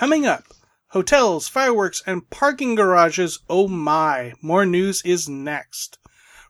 [0.00, 0.44] Coming up,
[0.92, 3.40] hotels, fireworks, and parking garages.
[3.50, 5.98] Oh my, more news is next.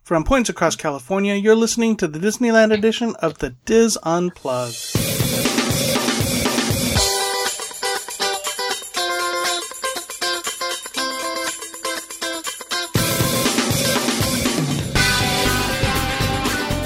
[0.04, 4.76] From points across California, you're listening to the Disneyland edition of the Dis Unplugged.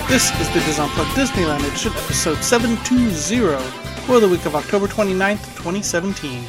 [0.09, 5.45] This is the Dis Unplugged Disneyland edition, episode 720, for the week of October 29th,
[5.57, 6.45] 2017.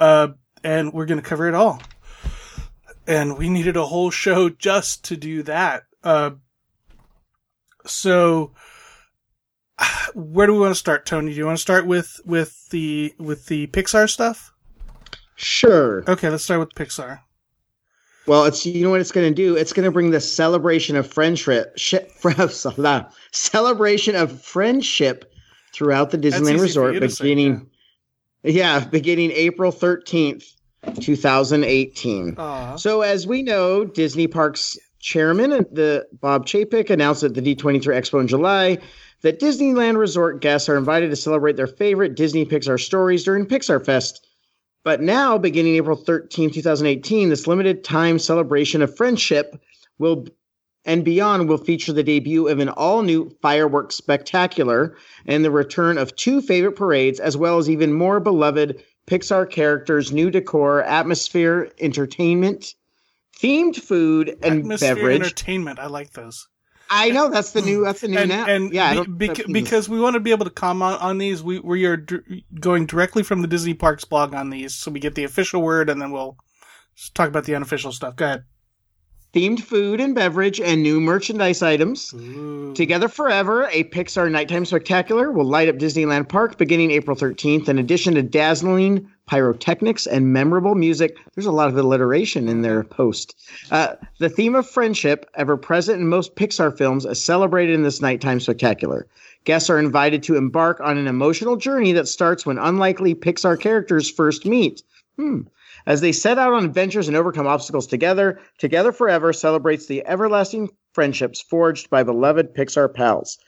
[0.00, 0.28] Uh,
[0.64, 1.80] and we're going to cover it all.
[3.06, 5.84] And we needed a whole show just to do that.
[6.02, 6.30] Uh,
[7.86, 8.50] so,
[10.14, 11.32] where do we want to start, Tony?
[11.32, 14.52] Do you want to start with with the with the Pixar stuff?
[15.36, 16.02] Sure.
[16.08, 17.20] Okay, let's start with Pixar.
[18.26, 19.56] Well, it's you know what it's going to do.
[19.56, 22.10] It's going to bring the celebration of friendship, ship,
[23.32, 25.32] celebration of friendship
[25.72, 27.68] throughout the Disneyland Resort, beginning.
[28.42, 30.44] yeah, beginning April thirteenth,
[31.00, 32.34] two thousand eighteen.
[32.78, 37.80] So, as we know, Disney Parks chairman uh, the Bob Chapek announced at the D23
[37.80, 38.78] Expo in July
[39.22, 43.84] that Disneyland Resort guests are invited to celebrate their favorite Disney Pixar stories during Pixar
[43.84, 44.26] Fest.
[44.84, 49.60] But now, beginning April 13, 2018, this limited time celebration of friendship
[49.98, 50.26] will
[50.84, 55.98] and beyond will feature the debut of an all new fireworks spectacular and the return
[55.98, 61.70] of two favorite parades, as well as even more beloved Pixar characters, new decor, atmosphere,
[61.80, 62.74] entertainment,
[63.40, 65.20] themed food, and Atmosphere beverage.
[65.20, 65.78] entertainment.
[65.80, 66.46] I like those.
[66.90, 68.46] I know that's the new that's the new and, now.
[68.46, 71.00] and yeah, be- don't- bec- that means- because we want to be able to comment
[71.02, 74.74] on these, we we are d- going directly from the Disney Parks blog on these,
[74.74, 76.36] so we get the official word, and then we'll
[77.14, 78.16] talk about the unofficial stuff.
[78.16, 78.44] Go ahead.
[79.36, 82.14] Themed food and beverage and new merchandise items.
[82.14, 82.72] Ooh.
[82.72, 87.68] Together Forever, a Pixar nighttime spectacular, will light up Disneyland Park beginning April 13th.
[87.68, 92.82] In addition to dazzling pyrotechnics and memorable music, there's a lot of alliteration in their
[92.82, 93.36] post.
[93.70, 98.00] Uh, the theme of friendship, ever present in most Pixar films, is celebrated in this
[98.00, 99.06] nighttime spectacular.
[99.44, 104.10] Guests are invited to embark on an emotional journey that starts when unlikely Pixar characters
[104.10, 104.82] first meet.
[105.16, 105.42] Hmm.
[105.86, 110.68] As they set out on adventures and overcome obstacles together, Together Forever celebrates the everlasting
[110.92, 113.38] friendships forged by beloved Pixar pals.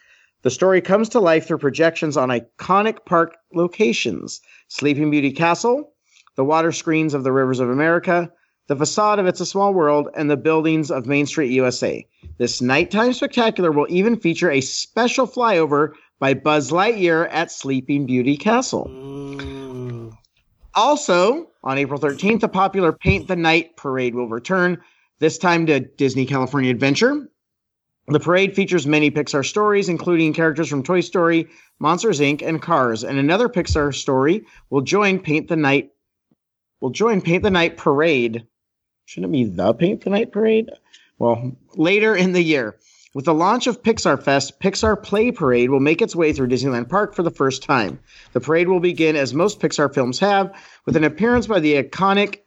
[0.43, 5.93] The story comes to life through projections on iconic park locations Sleeping Beauty Castle,
[6.37, 8.31] the water screens of the Rivers of America,
[8.69, 12.07] the facade of It's a Small World, and the buildings of Main Street USA.
[12.37, 18.37] This nighttime spectacular will even feature a special flyover by Buzz Lightyear at Sleeping Beauty
[18.37, 18.89] Castle.
[20.75, 24.79] Also, on April 13th, the popular Paint the Night parade will return,
[25.19, 27.29] this time to Disney California Adventure.
[28.07, 31.49] The parade features many Pixar stories, including characters from Toy Story,
[31.79, 33.05] Monsters Inc., and Cars.
[33.05, 35.91] And another Pixar story will join Paint the Night.
[36.81, 38.47] Will join Paint the Night parade.
[39.05, 40.71] Shouldn't it be the Paint the Night parade?
[41.19, 42.79] Well, later in the year.
[43.19, 46.89] With the launch of Pixar Fest, Pixar Play Parade will make its way through Disneyland
[46.89, 47.99] Park for the first time.
[48.33, 50.55] The parade will begin, as most Pixar films have,
[50.87, 52.43] with an appearance by the iconic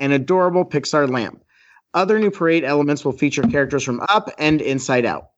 [0.00, 1.44] and adorable Pixar lamp.
[1.94, 5.28] Other new parade elements will feature characters from Up and Inside Out.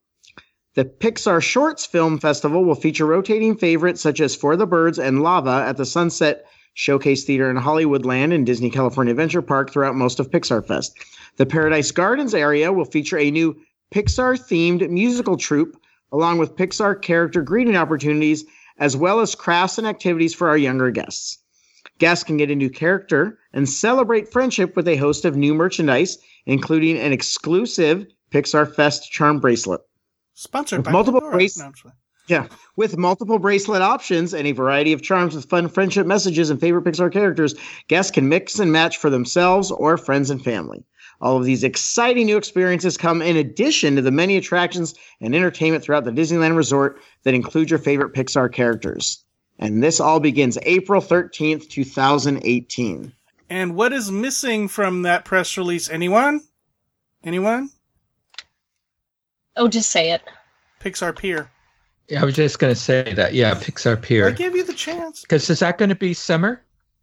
[0.75, 5.23] The Pixar Shorts Film Festival will feature rotating favorites such as For the Birds and
[5.23, 10.19] Lava at the Sunset Showcase Theater in Hollywoodland and Disney California Adventure Park throughout most
[10.19, 10.97] of Pixar Fest.
[11.37, 13.55] The Paradise Gardens area will feature a new
[13.93, 15.77] Pixar themed musical troupe,
[16.13, 18.45] along with Pixar character greeting opportunities,
[18.79, 21.39] as well as crafts and activities for our younger guests.
[21.99, 26.19] Guests can get a new character and celebrate friendship with a host of new merchandise,
[26.47, 29.81] including an exclusive Pixar Fest charm bracelet.
[30.35, 31.97] Sponsored With by multiple race- No, I'm just kidding.
[32.29, 32.47] Yeah,
[32.77, 36.85] with multiple bracelet options and a variety of charms with fun friendship messages and favorite
[36.85, 37.55] Pixar characters,
[37.89, 40.85] guests can mix and match for themselves or friends and family.
[41.21, 45.83] All of these exciting new experiences come in addition to the many attractions and entertainment
[45.83, 49.25] throughout the Disneyland Resort that include your favorite Pixar characters.
[49.59, 53.13] And this all begins April 13th, 2018.
[53.51, 55.91] And what is missing from that press release?
[55.91, 56.43] Anyone?
[57.25, 57.71] Anyone?
[59.57, 60.23] Oh, just say it.
[60.81, 61.51] Pixar Pier.
[62.09, 63.35] Yeah, I was just going to say that.
[63.35, 64.29] Yeah, Pixar Pier.
[64.29, 65.23] I gave you the chance.
[65.23, 66.63] Because is that going to be summer?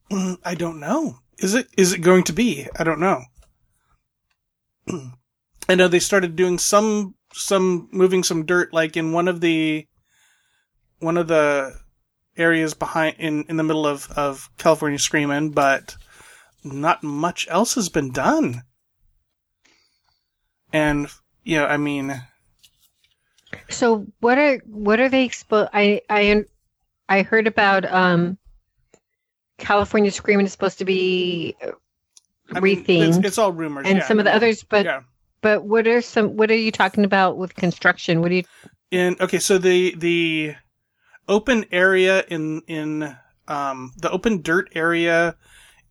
[0.09, 1.19] Mm, I don't know.
[1.39, 1.67] Is it?
[1.77, 2.67] Is it going to be?
[2.79, 3.21] I don't know.
[5.69, 9.87] I know they started doing some some moving some dirt, like in one of the
[10.99, 11.73] one of the
[12.37, 15.95] areas behind in in the middle of of California Screamin', but
[16.63, 18.63] not much else has been done.
[20.73, 21.07] And
[21.43, 22.21] you know, I mean,
[23.69, 25.69] So what are what are they expo?
[25.73, 26.45] I I
[27.09, 28.37] I heard about um
[29.57, 31.55] California Screaming is supposed to be
[32.53, 34.63] I mean, it's, it's all rumors, and yeah, some of the others.
[34.63, 35.01] But yeah.
[35.41, 36.37] but what are some?
[36.37, 38.21] What are you talking about with construction?
[38.21, 38.43] What do you?
[38.91, 40.55] in okay so the the
[41.27, 43.15] open area in in
[43.47, 45.35] um the open dirt area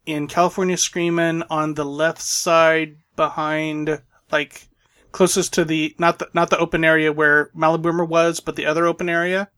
[0.06, 4.00] in california screamin' on the left side behind
[4.30, 4.68] like
[5.12, 8.86] closest to the not the not the open area where maliboomer was but the other
[8.86, 9.48] open area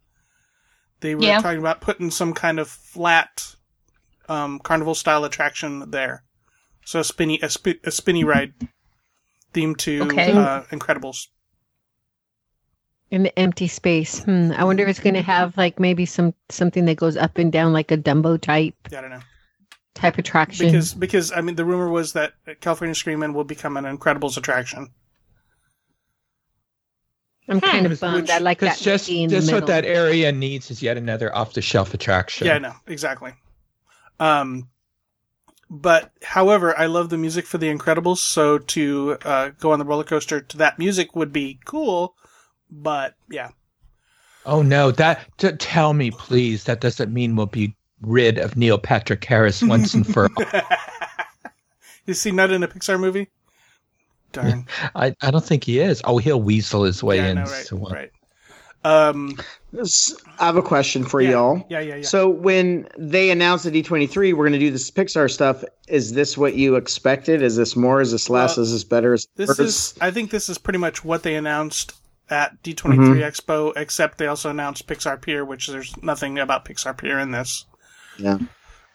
[1.01, 1.41] they were Yeah.
[1.41, 3.55] talking about putting some kind of flat
[4.29, 6.25] um carnival style attraction there
[6.87, 8.55] so a spinny a, spi- a spinny ride
[9.53, 10.33] themed to Okay.
[10.33, 11.27] uh incredibles
[13.11, 14.21] In the empty space.
[14.25, 14.53] Hmm.
[14.57, 17.53] I wonder if it's going to have like maybe some something that goes up and
[17.53, 19.21] down like a Dumbo type i don't know
[19.95, 20.67] type attraction.
[20.67, 24.89] because because I mean the rumor was that California Screamin' will become an Incredibles attraction.
[27.49, 28.29] I'm kind of Which- bummed.
[28.31, 28.85] I like Because that.
[28.85, 32.47] just, in just the what that area needs is yet another off the shelf attraction.
[32.47, 33.33] Yeah, no, exactly.
[34.19, 34.69] Um,
[35.71, 39.85] but however, I love the music for the Incredibles, so to uh, go on the
[39.85, 42.15] roller coaster to that music would be cool.
[42.71, 43.51] But yeah,
[44.47, 48.79] Oh no, that t- tell me please that doesn't mean we'll be rid of Neil
[48.79, 50.45] Patrick Harris once and for all.
[52.07, 53.29] you see, not in a Pixar movie.
[54.33, 54.67] Darn.
[54.95, 56.01] I, I don't think he is.
[56.05, 57.35] Oh, he'll weasel his way yeah, in.
[57.37, 58.11] know, right, so, right.
[58.87, 59.37] Um,
[60.39, 61.67] I have a question for yeah, y'all.
[61.69, 62.03] Yeah, yeah, yeah.
[62.03, 66.39] So when they announced at D23 we're going to do this Pixar stuff, is this
[66.39, 67.43] what you expected?
[67.43, 68.01] Is this more?
[68.01, 68.57] Is this less?
[68.59, 69.15] Is this better?
[69.15, 69.59] Is This worse?
[69.59, 71.95] is, I think, this is pretty much what they announced
[72.31, 73.23] at D23 Mhm.
[73.23, 77.65] Expo, except they also announced Pixar Pier, which there's nothing about Pixar Pier in this.
[78.19, 78.39] Yeah.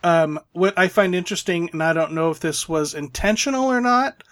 [0.03, 4.23] Um, what I find interesting, and I don't know if this was intentional or not,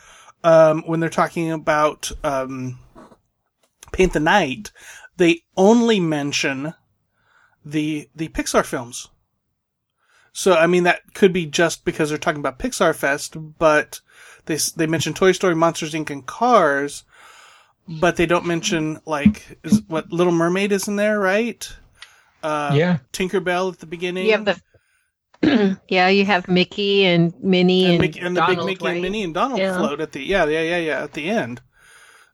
[0.44, 2.80] um, when they're talking about um,
[3.92, 4.72] Paint the Night,
[5.20, 6.74] they only mention
[7.64, 9.10] the the Pixar films.
[10.32, 14.00] So I mean that could be just because they're talking about Pixar Fest, but
[14.46, 17.04] they they mention Toy Story, Monsters Inc, and Cars,
[17.88, 21.70] but they don't mention like is what Little Mermaid is in there, right?
[22.42, 22.98] Uh, yeah.
[23.12, 24.26] Tinkerbell at the beginning.
[24.26, 25.80] You have the.
[25.90, 28.94] yeah, you have Mickey and Minnie and, and, Mickey, and the Donald, big Mickey right?
[28.94, 29.78] and Minnie and Donald Yeah.
[29.78, 31.62] float at the yeah yeah yeah yeah at the end.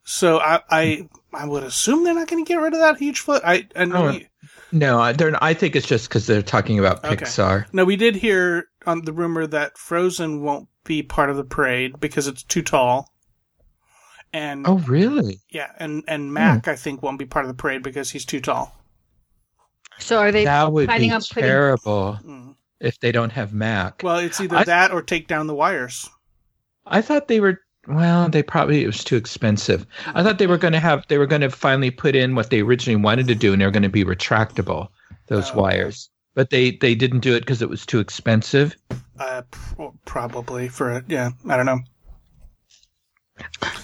[0.03, 3.19] So I I I would assume they're not going to get rid of that huge
[3.19, 3.41] foot.
[3.45, 4.27] I and Oh, we,
[4.71, 7.15] No, I, they're, I think it's just because they're talking about Okay.
[7.17, 7.65] Pixar.
[7.73, 11.99] no, we did hear on the rumor that Frozen won't be part of the parade
[11.99, 13.11] because it's too tall.
[14.33, 15.39] And Oh, really?
[15.49, 18.41] yeah, and and Mac I think won't be part of the parade because he's too
[18.41, 18.75] tall.
[19.99, 22.55] So are they that would be on putting- terrible Mm.
[22.81, 24.01] if they don't have Mac.
[24.03, 26.09] Well, it's either I- that or take down the wires.
[26.85, 27.61] I thought they were.
[27.87, 29.85] Well, they probably it was too expensive.
[30.07, 31.05] I thought they were going to have.
[31.07, 33.71] They were going to finally put in what they originally wanted to do, and they're
[33.71, 34.87] going to be retractable.
[35.27, 35.61] Those Oh.
[35.61, 38.75] wires, but they they didn't do it because it was too expensive.
[39.19, 41.79] Uh, p- probably for a, yeah, I don't know.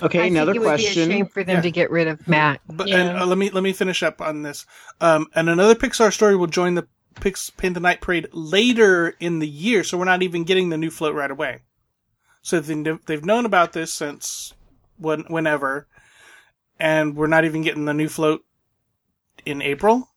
[0.02, 0.22] okay.
[0.22, 1.10] I another think it would be a question.
[1.10, 1.62] shame for them Yeah.
[1.62, 2.62] to get rid of Matt.
[2.68, 2.98] But Yeah.
[2.98, 4.66] and uh, let me let me finish up on this.
[5.00, 6.88] Um, and another Pixar story will join the
[7.20, 10.78] Pix Paint the Night Parade later in the year, so we're not even getting the
[10.78, 11.60] new float right away.
[12.42, 14.54] So they kn- they've known about this since
[14.98, 15.88] when whenever,
[16.80, 18.44] and we're not even getting the new float
[19.46, 20.08] in April.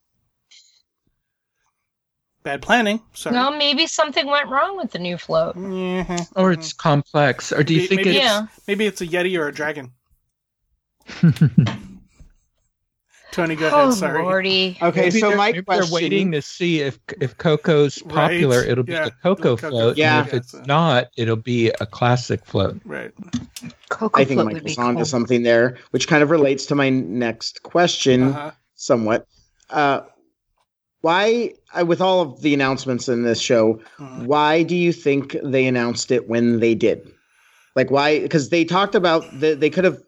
[2.43, 3.01] Bad planning.
[3.15, 3.35] Sorry.
[3.35, 5.57] No, maybe something went wrong with the new float.
[5.57, 6.25] Yeah.
[6.37, 7.53] Or it's complex.
[7.53, 8.19] Or do you May- think maybe it's?
[8.19, 8.47] Yeah.
[8.69, 9.93] Maybe it's a Yeti or a dragon.
[13.35, 13.95] Tony, go Oh, ahead.
[13.95, 14.23] Sorry.
[14.23, 14.79] lordy.
[14.81, 15.85] Okay, Maybe so they're- my maybe question.
[15.87, 19.71] they're waiting to see if if Coco's Right, popular, it'll be yeah, the Coco Coco
[19.71, 19.97] float.
[19.97, 20.21] Yeah.
[20.21, 22.81] And if it's Yeah, so- not, it'll be a classic float.
[22.85, 23.11] Right.
[23.89, 25.05] Coco I think float would be Michael's onto cool.
[25.07, 28.51] something there, which kind of relates to my next question Uh-huh.
[28.77, 29.27] somewhat.
[29.71, 30.03] Uh,
[31.01, 34.27] why, uh, with all of the announcements in this show, Mhm.
[34.27, 37.01] why do you think they announced it when they did?
[37.77, 38.21] Like, why?
[38.21, 39.99] Because they talked about the, they could have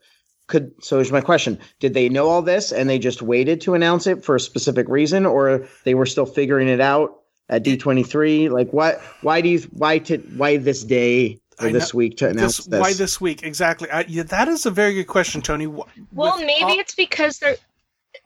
[0.46, 0.72] could.
[0.82, 4.06] So here's my question: Did they know all this and they just waited to announce
[4.06, 8.50] it for a specific reason, or they were still figuring it out at D23?
[8.50, 12.16] Like what why do you why to why this day or I this know- week
[12.18, 12.80] to announce This, this?
[12.80, 13.90] why this week exactly?
[13.90, 15.64] I, yeah, that is a very good question, Tony.
[15.64, 17.56] Wh- Well, with maybe all- it's because they're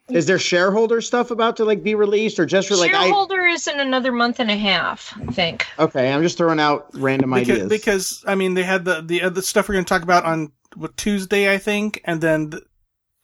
[0.09, 3.45] Is there shareholder stuff about to like be released or just for like I shareholder
[3.47, 5.15] is in another month and a half.
[5.21, 5.67] I think.
[5.79, 7.69] Okay, I'm just throwing out random because, ideas.
[7.69, 10.25] because I mean they had the the uh, other stuff we're going to talk about
[10.25, 10.51] on what,
[10.97, 12.53] Tuesday I think, and then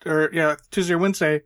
[0.04, 1.42] or yeah Tuesday or Wednesday,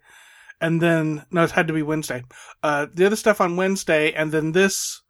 [0.60, 2.24] and then no it had to be Wednesday.
[2.62, 5.02] Uh, the other stuff on Wednesday, and then this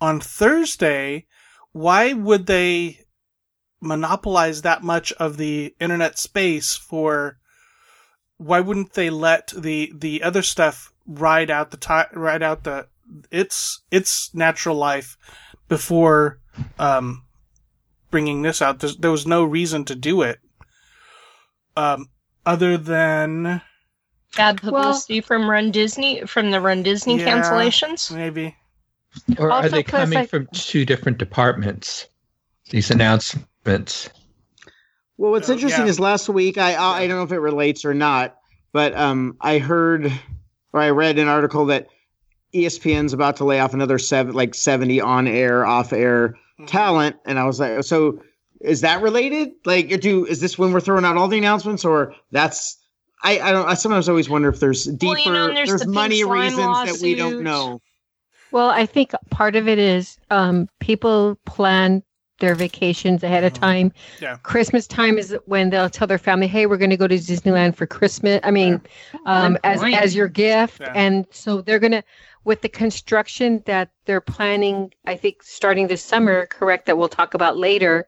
[0.00, 1.26] on Thursday.
[1.72, 3.04] Why would they
[3.80, 7.38] monopolize that much of the internet space for?
[8.36, 12.86] Why wouldn't they let the the other stuff ride out the ti ride out the
[13.30, 15.16] its its natural life
[15.68, 16.40] before
[16.78, 17.24] um,
[18.10, 18.78] bringing this out.
[18.80, 20.38] There's, there was no reason to do it,
[21.76, 22.08] um,
[22.46, 23.60] other than
[24.36, 27.28] Bad Well- publicity from Run Disney from the Run Disney Yeah.
[27.40, 28.14] cancellations.
[28.14, 28.54] maybe.
[29.38, 32.06] Or are they coming I- from two different departments?
[32.70, 34.10] These announcements.
[35.16, 35.90] Well, what's Uh, interesting yeah.
[35.90, 38.36] is last week I I I don't know if it relates or not,
[38.72, 40.12] but um I heard
[40.74, 41.88] or I read an article that
[42.54, 46.66] ESPN's about to lay off another seven like 70 on air, off air Mm-hmm.
[46.66, 48.20] talent and I was like so
[48.60, 49.50] is that related?
[49.64, 52.76] Like do is this when we're throwing out all the announcements or that's
[53.22, 55.80] I, I don't I sometimes always wonder if there's deeper Well, you know, there's there's
[55.82, 57.80] the money Slime reasons that we don't know.
[58.50, 62.02] Well, I think part of it is um, people plan
[62.40, 63.60] their vacations ahead of Mhm.
[63.60, 63.92] time.
[64.20, 64.36] Yeah.
[64.44, 67.74] Christmas time is when they'll tell their family, "Hey, we're going to go to Disneyland
[67.74, 68.80] for Christmas." I mean,
[69.26, 70.92] um, as as your gift, Yeah.
[70.94, 72.02] and so they're going to
[72.44, 74.92] with the construction that they're planning.
[75.06, 76.86] I think starting this summer, correct?
[76.86, 78.06] That we'll talk about later.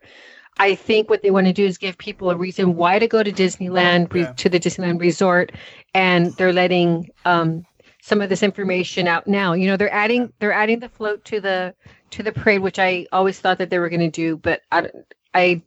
[0.58, 3.22] I think what they want to do is give people a reason why to go
[3.22, 4.32] to Disneyland, re- Yeah.
[4.32, 5.52] to the Disneyland Resort,
[5.94, 7.64] and they're letting um,
[8.02, 9.52] some of this information out now.
[9.54, 11.74] You know, they're adding they're adding the float to the
[12.10, 14.90] to the parade, which I always thought that they were going to do, but I,
[15.32, 15.62] I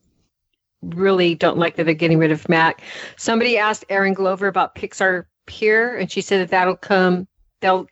[0.81, 2.81] really don't like that they're getting rid of Mac.
[3.15, 7.27] Somebody asked Erin Glover about Pixar Pier, and she said that that'll come.
[7.61, 7.87] They'll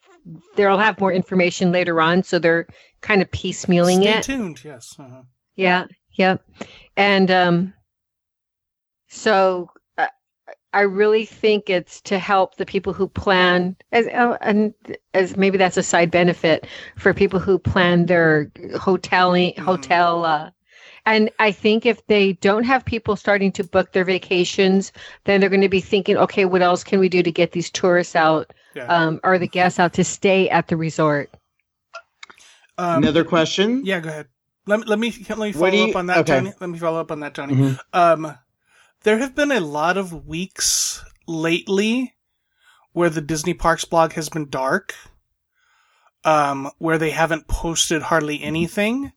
[0.56, 2.68] they'll have more information later on, so they're
[3.02, 4.24] kind of piecemealing Stay it.
[4.24, 4.64] tuned.
[4.64, 4.96] Yes.
[4.98, 5.24] Uh-huh.
[5.56, 6.44] Yeah, yep.
[6.96, 7.74] And um
[9.10, 10.08] so uh,
[10.74, 14.74] I really think it's to help the people who plan as uh, and
[15.14, 20.52] as maybe that's a side benefit for people who plan their hoteling hotel uh
[21.06, 24.92] and I think if they don't have people starting to book their vacations,
[25.24, 27.72] then they're going to be thinking, okay, what else can we do to get these
[27.72, 28.86] tourists out Yeah.
[28.88, 31.30] um, or the guests out to stay at the resort?
[32.78, 33.86] Um, Another question?
[33.86, 34.00] Yeah.
[34.00, 34.28] Go ahead.
[34.68, 36.36] Let me let me let me follow you- up on that, okay.
[36.38, 36.54] Tony.
[36.60, 37.54] Let me follow up on that, Tony.
[37.56, 37.80] Mhm.
[37.94, 38.38] Um,
[39.04, 42.14] there have been a lot of weeks lately
[42.94, 44.94] where the Disney Parks blog has been dark,
[46.24, 49.12] um, where they haven't posted hardly anything.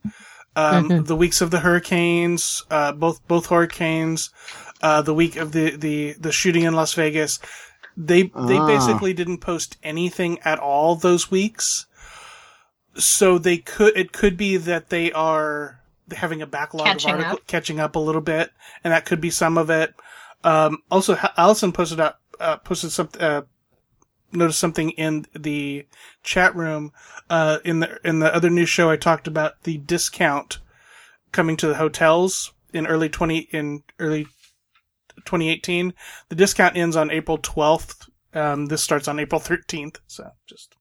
[0.57, 1.07] Um, Mhm.
[1.07, 4.31] the weeks of the hurricanes, uh, both both hurricanes,
[4.83, 7.39] uh, the week of the, the, the shooting in Las Vegas,
[7.97, 8.67] they they Ah.
[8.67, 11.87] basically didn't post anything at all those weeks.
[12.97, 15.81] So they could it could be that they are
[16.15, 17.47] having a backlog Catching of articles up.
[17.47, 18.51] catching up a little bit,
[18.85, 19.95] and that could be some of it.
[20.45, 23.21] Um, also, Ha- Allison posted up uh, posted something.
[23.21, 23.43] uh,
[24.33, 25.87] noticed something in the
[26.25, 26.93] chat room.
[27.31, 30.59] Uh, in the in the other news show, I talked about the discount
[31.33, 34.27] coming to the hotels in early twenty in early
[35.25, 35.93] 2018.
[36.29, 38.09] The discount ends on April 12th.
[38.33, 39.97] Um, this starts on April 13th.
[40.07, 40.75] So just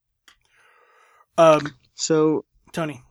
[1.37, 1.61] um,
[1.95, 3.01] So Tony.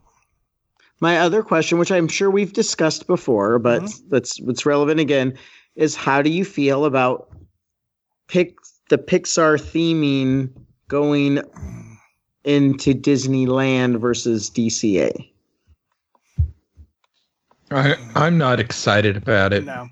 [1.00, 4.00] My other question, which I'm sure we've discussed before, but Mhm.
[4.08, 5.36] that's what's relevant again,
[5.74, 7.28] is how do you feel about
[8.28, 8.54] pick
[8.88, 10.50] the Pixar theming
[10.86, 11.40] going
[12.44, 15.10] into Disneyland versus DCA?
[17.70, 19.64] I, I'm not excited about it.
[19.64, 19.88] No.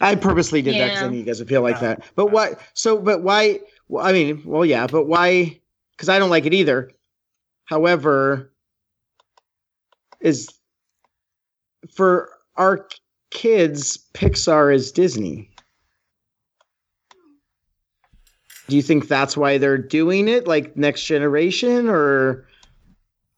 [0.00, 1.10] I purposely did that because I Yeah.
[1.12, 1.88] knew you guys would feel like No.
[1.88, 2.04] that.
[2.14, 2.54] But why?
[2.74, 3.60] So, but why?
[3.88, 5.60] Well, I mean, well, yeah, but why?
[5.92, 6.90] Because I don't like it either.
[7.64, 8.52] However,
[10.20, 10.48] is
[11.94, 12.88] for our
[13.30, 15.50] kids, Pixar is Disney.
[18.68, 22.46] Do you think that's why they're doing it, like next generation, or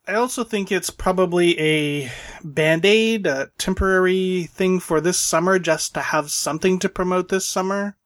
[0.09, 2.13] I also think it's probably a
[2.45, 7.45] band aid, a temporary thing for this summer, just to have something to promote this
[7.45, 7.97] summer.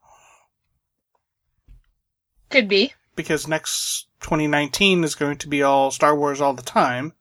[2.49, 2.95] Could be.
[3.17, 7.13] Because next 2019 is going to be all Star Wars all the time.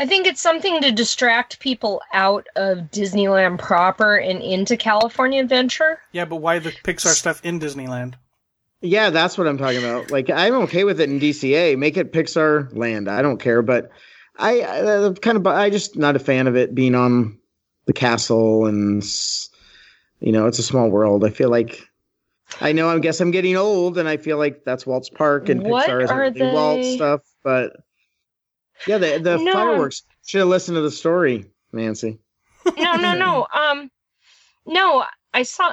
[0.00, 6.00] I think it's something to distract people out of Disneyland proper and into California Adventure.
[6.10, 8.14] Yeah, but why the Pixar stuff in Disneyland?
[8.82, 10.10] Yeah, that's what I'm talking about.
[10.10, 11.78] Like, I'm okay with it in DCA.
[11.78, 13.08] Make it Pixar land.
[13.08, 13.90] I don't care, but
[14.38, 17.38] I, I kind of I just not a fan of it being on
[17.86, 19.04] the castle and
[20.20, 21.24] you know it's a small world.
[21.24, 21.80] I feel like
[22.60, 25.66] I know I guess I'm getting old, and I feel like that's Walt's Park and
[25.66, 27.20] What Pixar isn't are really Walt stuff.
[27.42, 27.76] But
[28.86, 29.52] yeah, the the No.
[29.52, 32.18] fireworks should have listened to the story, Nancy.
[32.78, 33.46] No, no, no.
[33.54, 33.90] Um,
[34.66, 35.72] no, I saw.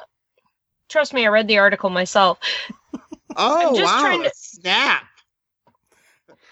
[0.89, 2.39] Trust me, I read the article myself.
[3.41, 4.01] Oh just wow!
[4.01, 5.03] trying to- Snap.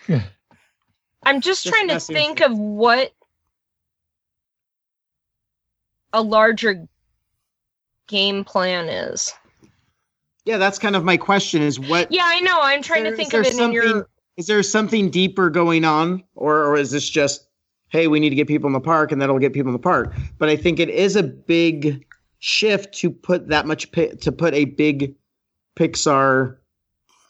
[1.24, 3.12] I'm just, Just trying to think of what
[6.14, 6.88] a larger
[8.08, 9.34] game plan is.
[10.46, 11.62] Yeah, that's kind of my question.
[11.62, 12.58] Is what Yeah, I know.
[12.62, 14.08] I'm trying there- to think of it in your.
[14.38, 17.48] is there something deeper going on or or is this just
[17.90, 19.80] hey we need to get people in the park and that'll get people in the
[19.80, 22.06] park but i think it is a big
[22.40, 25.16] shift to put that much pi- to put a big
[25.78, 26.58] pixar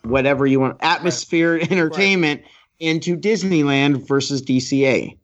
[0.09, 2.41] whatever you want atmosphere entertainment
[2.79, 5.17] into disneyland versus dca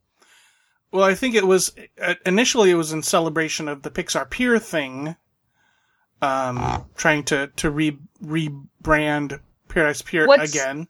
[0.91, 4.59] Well, I think it was uh, initially it was in celebration of the Pixar Pier
[4.59, 5.15] thing,
[6.21, 10.87] um, trying to to re rebrand Paradise Pier again.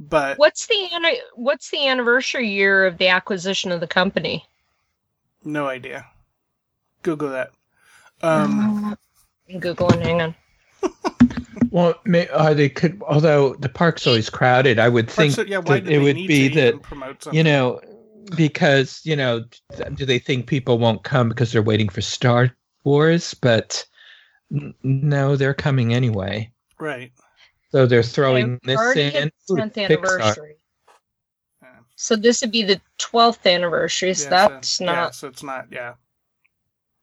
[0.00, 0.88] But What's the
[1.34, 4.44] What's the anniversary year of the acquisition of the company?
[5.44, 6.06] no idea.
[7.02, 7.50] Google that.
[8.22, 8.96] Um,
[9.48, 10.02] I'm googling.
[10.02, 10.34] Hang on.
[11.70, 13.00] Well, may, uh, they could.
[13.06, 16.74] Although the park's always crowded, I would think so, yeah, that it would be that
[16.74, 17.80] even you know
[18.36, 19.44] because you know
[19.94, 23.34] do they think people won't come because they're waiting for Star Wars?
[23.34, 23.84] But
[24.52, 26.50] n- no, they're coming anyway.
[26.80, 27.12] right?
[27.70, 29.12] So they're throwing They've this in.
[29.12, 30.56] hit the Ooh, 10th anniversary.
[31.62, 31.68] Yeah.
[31.94, 34.14] So this would be the 12th anniversary.
[34.14, 34.92] So Yeah, that's so, not.
[34.92, 35.68] Yeah, so it's not.
[35.70, 35.94] Yeah.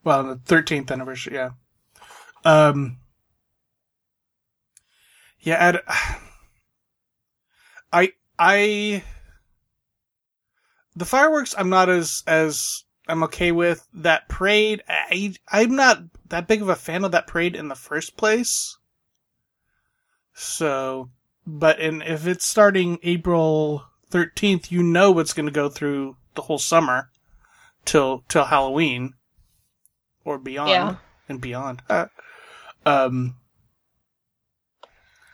[0.04, 1.36] Well, the thirteenth anniversary.
[1.36, 1.52] Yeah.
[2.44, 2.98] Um.
[5.48, 5.66] Yeah.
[5.70, 5.80] I'd,
[7.94, 8.12] I.
[8.38, 9.04] I.
[10.94, 11.56] The fireworks.
[11.58, 14.84] I'm not as as I'm okay with that parade.
[14.90, 18.78] I I'm not that big of a fan of that parade in the first place.
[20.34, 21.12] So,
[21.46, 26.42] but in if it's starting April 13th, you know it's going to go through the
[26.42, 27.10] whole summer
[27.86, 29.14] till till Halloween
[30.26, 30.96] or beyond Yeah.
[31.30, 31.84] and beyond.
[31.90, 32.08] Uh,
[32.86, 33.36] um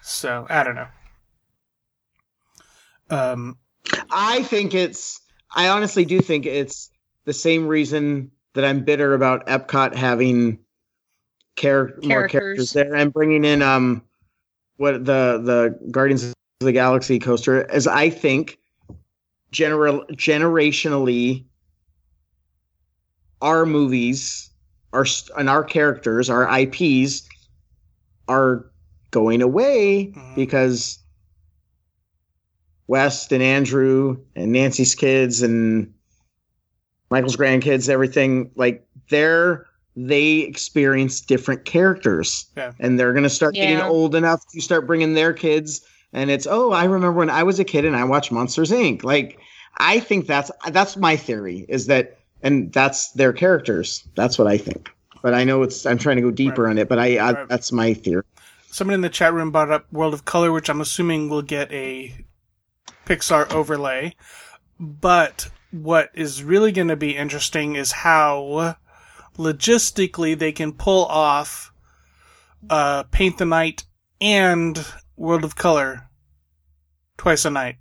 [0.04, 0.88] so I don't know.
[3.10, 3.58] Um
[4.12, 5.22] i think it's
[5.56, 6.90] i honestly do think it's
[7.26, 10.58] the same reason that i'm bitter about epcot having
[11.58, 12.32] char- more Characters.
[12.32, 14.02] characters there and bringing in um
[14.78, 18.58] what the the guardians of the galaxy coaster as i think
[19.52, 21.46] general generationally
[23.42, 24.50] our movies
[24.92, 25.06] our
[25.38, 27.28] and our characters our ips
[28.28, 28.72] are
[29.14, 30.36] going away Mhm.
[30.36, 31.00] because
[32.88, 35.94] West and Andrew and Nancy's kids and
[37.10, 42.72] Michael's grandkids, everything like they're they experience different characters, Yeah.
[42.80, 45.82] and they're gonna start getting old enough to start bringing their kids.
[46.14, 49.04] And it's oh, I remember when I was a kid and I watched Monsters Inc.
[49.04, 49.38] Like
[49.78, 54.04] I think that's that's my theory is that, and that's their characters.
[54.16, 54.90] That's what I think.
[55.22, 56.72] But I know it's I'm trying to go deeper Right.
[56.72, 56.90] on it.
[56.90, 57.48] But I, I Right.
[57.48, 58.24] that's my theory.
[58.74, 61.72] Someone in the chat room brought up World of Color, which I'm assuming will get
[61.72, 62.26] a
[63.06, 64.16] Pixar overlay.
[64.80, 68.76] But what is really going to be interesting is how
[69.38, 71.72] logistically they can pull off
[72.70, 73.84] uh, Paint the Night
[74.20, 74.84] and
[75.18, 76.10] World of Color
[77.18, 77.76] twice a night.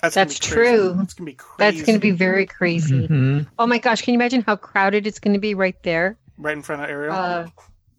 [0.00, 0.94] That's, gonna That's true.
[0.96, 1.56] That's gonna be crazy.
[1.58, 3.06] That's going to be very crazy.
[3.08, 3.46] Mhm.
[3.58, 6.18] Oh my gosh, can you imagine how crowded it's going to be right there?
[6.38, 7.14] right in front of Ariel.
[7.14, 7.46] Uh,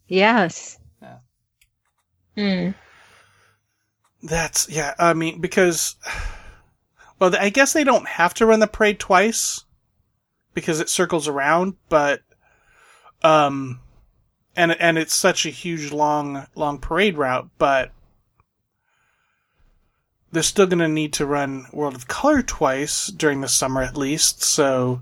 [0.07, 0.77] yes.
[2.35, 2.71] Hmm.
[4.21, 4.93] That's yeah.
[4.97, 5.95] I mean, because
[7.19, 9.65] well, I guess they don't have to run the parade twice
[10.53, 12.21] because it circles around, but
[13.23, 13.79] um,
[14.55, 17.91] and and it's such a huge long long parade route, but
[20.31, 23.95] they're still going to need to run World of Color twice during the summer at
[23.95, 24.41] least.
[24.43, 25.01] So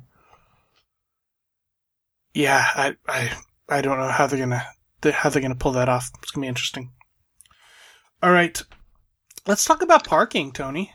[2.34, 3.32] yeah, I I
[3.70, 4.66] I don't know how they're gonna
[5.12, 6.12] how they're gonna pull that off.
[6.22, 6.92] It's gonna be interesting.
[8.24, 8.62] All right.
[9.48, 10.92] Let's talk about parking, Tony.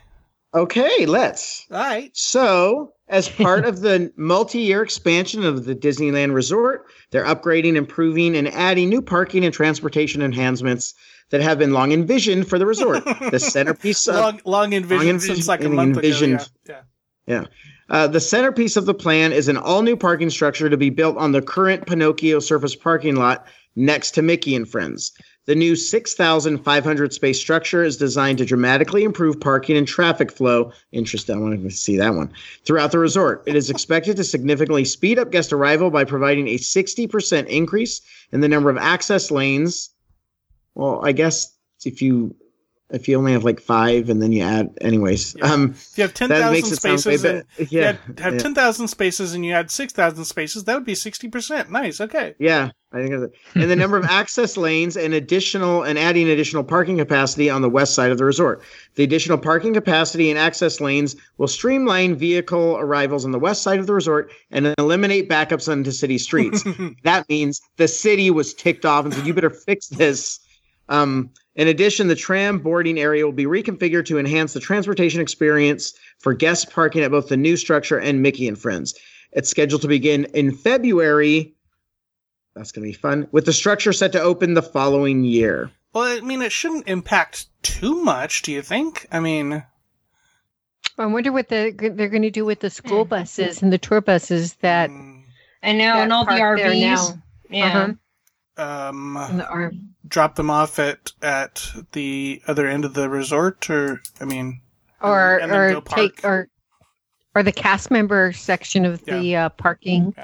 [0.55, 1.67] Okay, let's.
[1.71, 2.11] All right.
[2.15, 8.37] So, as part of the multi year expansion of the Disneyland Resort, they're upgrading, improving,
[8.37, 10.95] and adding new parking and transportation enhancements
[11.31, 13.05] that have been long envisioned for the resort.
[13.05, 16.49] The centerpiece of long, long envisioned envisioned- since like a month envisioned.
[16.65, 16.81] ago.
[17.27, 17.47] Yeah.
[17.89, 21.17] Uh, the centerpiece of the plan is an all new parking structure to be built
[21.17, 25.13] on the current Pinocchio surface parking lot next to Mickey and Friends.
[25.47, 30.73] The new 6,500 space structure is designed to dramatically improve parking and traffic flow.
[30.91, 31.37] Interesting.
[31.37, 32.33] I want to see that one
[32.65, 33.45] throughout the resort.
[33.47, 38.01] It is expected to significantly speed up guest arrival by providing a 60% increase
[38.33, 39.91] in the number of access lanes.
[40.75, 41.55] Well, I guess
[41.85, 42.35] if you
[42.91, 45.53] if you only have like five and then you add anyways Yeah.
[45.53, 48.39] um If you have ten that makes it sound spaces, and yeah have yeah.
[48.39, 51.71] ten thousand spaces, and you six thousand spaces, that would be sixty percent.
[51.71, 52.01] Nice.
[52.01, 52.35] Okay.
[52.39, 56.63] Yeah, I think it's and the number of access lanes and additional and adding additional
[56.63, 58.63] parking capacity on the west side of the resort.
[58.95, 63.81] The additional parking capacity and access lanes will streamline vehicle arrivals on the west side
[63.81, 66.65] of the resort and eliminate backups onto city streets.
[67.03, 70.39] that means the city was ticked off and said, "You better fix this."
[70.89, 75.95] Um, in addition, the tram boarding area will be reconfigured to enhance the transportation experience
[76.19, 78.95] for guests parking at both the new structure and Mickey and Friends.
[79.33, 81.55] It's scheduled to begin in February.
[82.55, 83.29] That's going to be fun.
[83.33, 85.71] With the structure set to open the following year.
[85.93, 88.43] well, I mean, it shouldn't impact too much.
[88.43, 89.07] Do you think?
[89.11, 89.63] I mean,
[90.99, 94.01] I wonder what the, they're going to do with the school buses and the tour
[94.01, 95.23] buses that, mm,
[95.63, 96.81] I know, that and all the park RVs.
[96.81, 97.23] now.
[97.51, 97.67] Yeah.
[97.67, 97.93] Uh-huh.
[98.59, 99.73] Um, And the R-
[100.09, 104.61] drop them off at at the other end of the resort, or I mean,
[105.01, 106.49] or and then or go take or
[107.35, 110.15] or the cast member section of the uh, parking.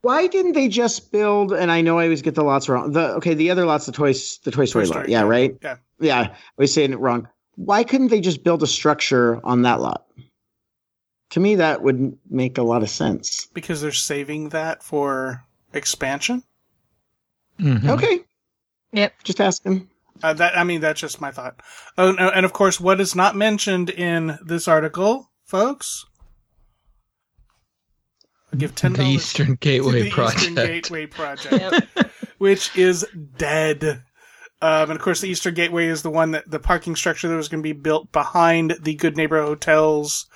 [0.00, 1.52] Why didn't they just build?
[1.52, 2.92] And I know I always get the lots wrong.
[2.92, 4.92] The okay, the other lots, the toys, the Toy Story, lot.
[4.94, 5.26] Story, Yeah, yeah.
[5.28, 5.56] right.
[5.62, 5.76] Yeah.
[6.00, 6.20] yeah.
[6.22, 7.28] I was saying it wrong.
[7.54, 10.06] Why couldn't they just build a structure on that lot?
[11.30, 13.46] To me, that would make a lot of sense.
[13.54, 16.42] because they're saving that for expansion.
[17.62, 17.88] Mhm.
[17.88, 18.20] Okay.
[18.92, 19.14] Yep.
[19.24, 19.88] Just asking.
[20.22, 21.60] Uh, that I mean, that's just my thought.
[21.96, 26.04] Oh, no, and of course, what is not mentioned in this article, folks?
[28.52, 30.40] I'll give ten The dollars Eastern to Gateway the Project.
[30.40, 31.86] Eastern Gateway Project,
[32.38, 34.02] which is dead.
[34.60, 37.34] Um, and of course, the Eastern Gateway is the one that the parking structure that
[37.36, 40.26] was going to be built behind the Good Neighbor hotels,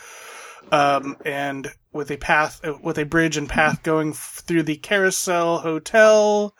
[0.73, 4.77] um, and with a path, uh, with a bridge and path going f- through the
[4.77, 6.55] Carousel Hotel,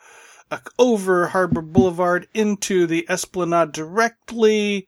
[0.79, 4.87] over Harbor Boulevard into the Esplanade directly,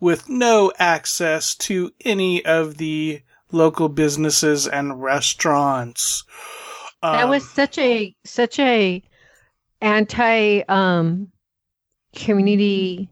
[0.00, 6.24] with no access to any of the local businesses and restaurants.
[7.02, 9.02] that Um, was such a such a
[9.80, 11.30] anti um
[12.16, 13.08] community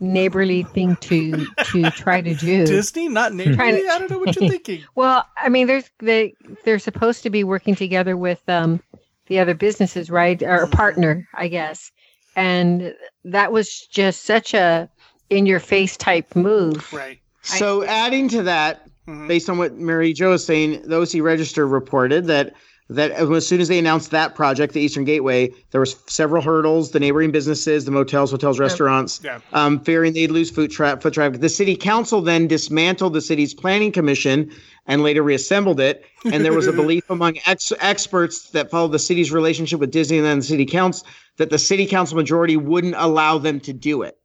[0.00, 2.64] neighborly thing to to try to do.
[2.66, 3.82] Disney, not neighborly.
[3.82, 4.84] To- I don't know what you're thinking.
[4.94, 8.80] Well, I mean, there's they they're supposed to be working together with um
[9.28, 10.42] the other businesses, right?
[10.42, 11.90] Or a partner, I guess.
[12.36, 14.88] And that was just such a
[15.30, 16.92] in your face type move.
[16.92, 17.18] Right.
[17.42, 19.28] So adding to that, Mhm.
[19.28, 22.54] based on what Mary Jo is saying, the OC Register reported that
[22.90, 26.90] that as soon as they announced that project, the Eastern Gateway, there was several hurdles.
[26.92, 29.40] The neighboring businesses, the motels, hotels, restaurants, Yeah.
[29.52, 31.40] um, fearing they'd lose foot, tra- foot traffic.
[31.40, 34.50] The city council then dismantled the city's planning commission
[34.86, 36.04] and later reassembled it.
[36.24, 40.32] And there was a belief among ex- experts that followed the city's relationship with Disneyland
[40.32, 44.16] and the city council that the city council majority wouldn't allow them to do it.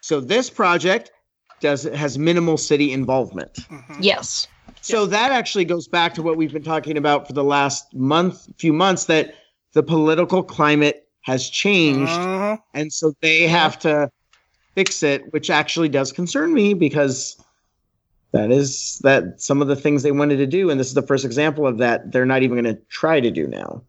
[0.00, 1.12] So this project
[1.60, 3.52] does has minimal city involvement.
[3.70, 3.98] Mhm.
[4.00, 4.48] Yes.
[4.82, 8.48] So that actually goes back to what we've been talking about for the last month,
[8.58, 9.34] few months, that
[9.72, 12.56] the political climate has changed, Uh-huh.
[12.74, 14.10] and so they have to
[14.74, 17.36] fix it, which actually does concern me because
[18.32, 21.02] that is that some of the things they wanted to do, and this is the
[21.02, 23.82] first example of that they're not even going to try to do now.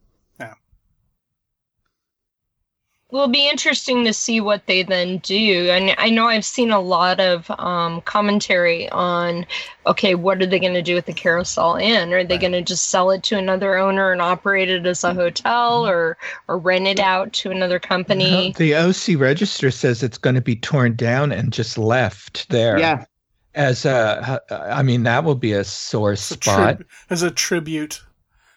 [3.14, 5.70] Will be interesting to see what they then do.
[5.70, 9.46] And I know I've seen a lot of um, commentary on,
[9.86, 12.12] okay, what are they going to do with the Carousel Inn?
[12.12, 12.42] Are they Right.
[12.42, 16.18] going to just sell it to another owner and operate it as a hotel, or
[16.48, 18.52] or rent it out to another No, company?
[18.58, 22.80] the OC Register says it's going to be torn down and just left there.
[22.80, 23.06] Yeah,
[23.54, 26.78] As a, I mean, that will be a sore It's a spot.
[26.78, 28.02] trib- as a tribute.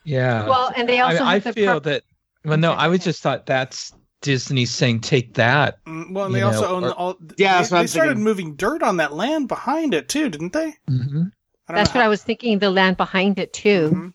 [0.04, 0.48] Yeah.
[0.48, 2.04] Well, and they also I, I the feel pro- that.
[2.46, 3.92] Well, no, I was just thought that's
[4.22, 5.84] Disney saying take that.
[5.84, 7.16] Mm, Well, and You they also own or- the, all.
[7.36, 8.24] Yeah, they, that's they I'm started thinking.
[8.24, 10.74] moving dirt on that land behind it too, didn't they?
[10.88, 11.24] hmm
[11.68, 12.58] I That's know what I was thinking.
[12.60, 13.90] The land behind it too.
[13.92, 14.12] Mhm.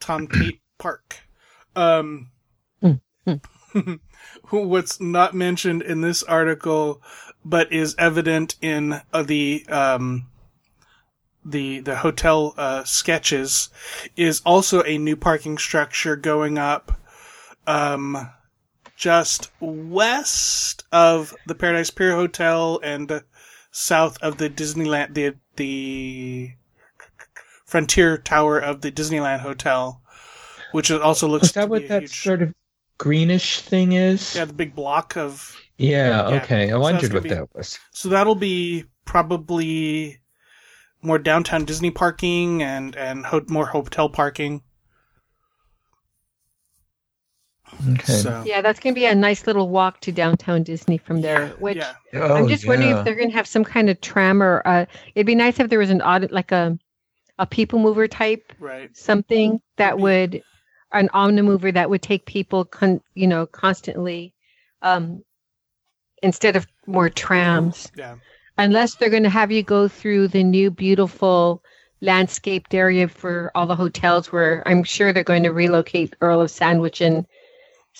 [0.00, 1.16] Tom Tate Park.
[1.76, 2.30] Um,
[4.50, 7.00] what's not mentioned in this article,
[7.44, 10.26] but is evident in uh, the um,
[11.44, 13.68] the the hotel uh, sketches,
[14.16, 16.99] is also a new parking structure going up,
[17.66, 18.30] um,
[18.96, 23.22] just west of the Paradise Pier Hotel and
[23.72, 26.52] south of the Disneyland the the
[27.66, 30.00] Frontier Tower of the Disneyland Hotel,
[30.72, 32.22] which also looks Is that what a huge.
[32.22, 32.54] sort of?
[32.98, 34.34] greenish thing is?
[34.36, 35.56] Yeah, the big block of.
[35.78, 36.42] Yeah, Yeah.
[36.42, 36.70] okay.
[36.70, 37.78] I wondered gonna what be- that was.
[37.92, 40.18] So that'll be probably
[41.00, 44.62] more downtown Disney parking and and ho- more hotel parking.
[47.92, 48.12] Okay.
[48.12, 51.48] So Yeah, that's going to be a nice little walk to downtown Disney from there.
[51.58, 54.42] Which yeah, Oh, I'm just wondering if they're going to have some kind of tram
[54.42, 56.78] or uh, it'd be nice if there was an audit, like a
[57.38, 58.94] a people mover type right.
[58.96, 60.02] something that Maybe.
[60.02, 60.42] would
[60.92, 64.34] an omnimover that would take people con, you know constantly
[64.82, 65.22] um
[66.22, 68.16] instead of more trams Yeah,
[68.58, 71.62] unless they're going to have you go through the new beautiful
[72.00, 76.50] landscaped area for all the hotels where i'm sure they're going to relocate earl of
[76.50, 77.26] sandwich and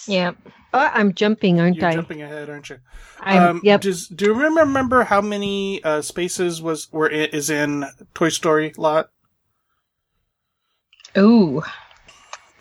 [0.07, 0.33] Yeah.
[0.73, 1.81] oh i'm jumping aren't I?
[1.81, 2.79] you're i jumping ahead, aren't you?
[3.21, 7.51] i'm um, yep Does, do you remember how many uh, spaces was were i- is
[7.51, 9.11] in Toy Story lot?
[11.19, 11.63] Ooh.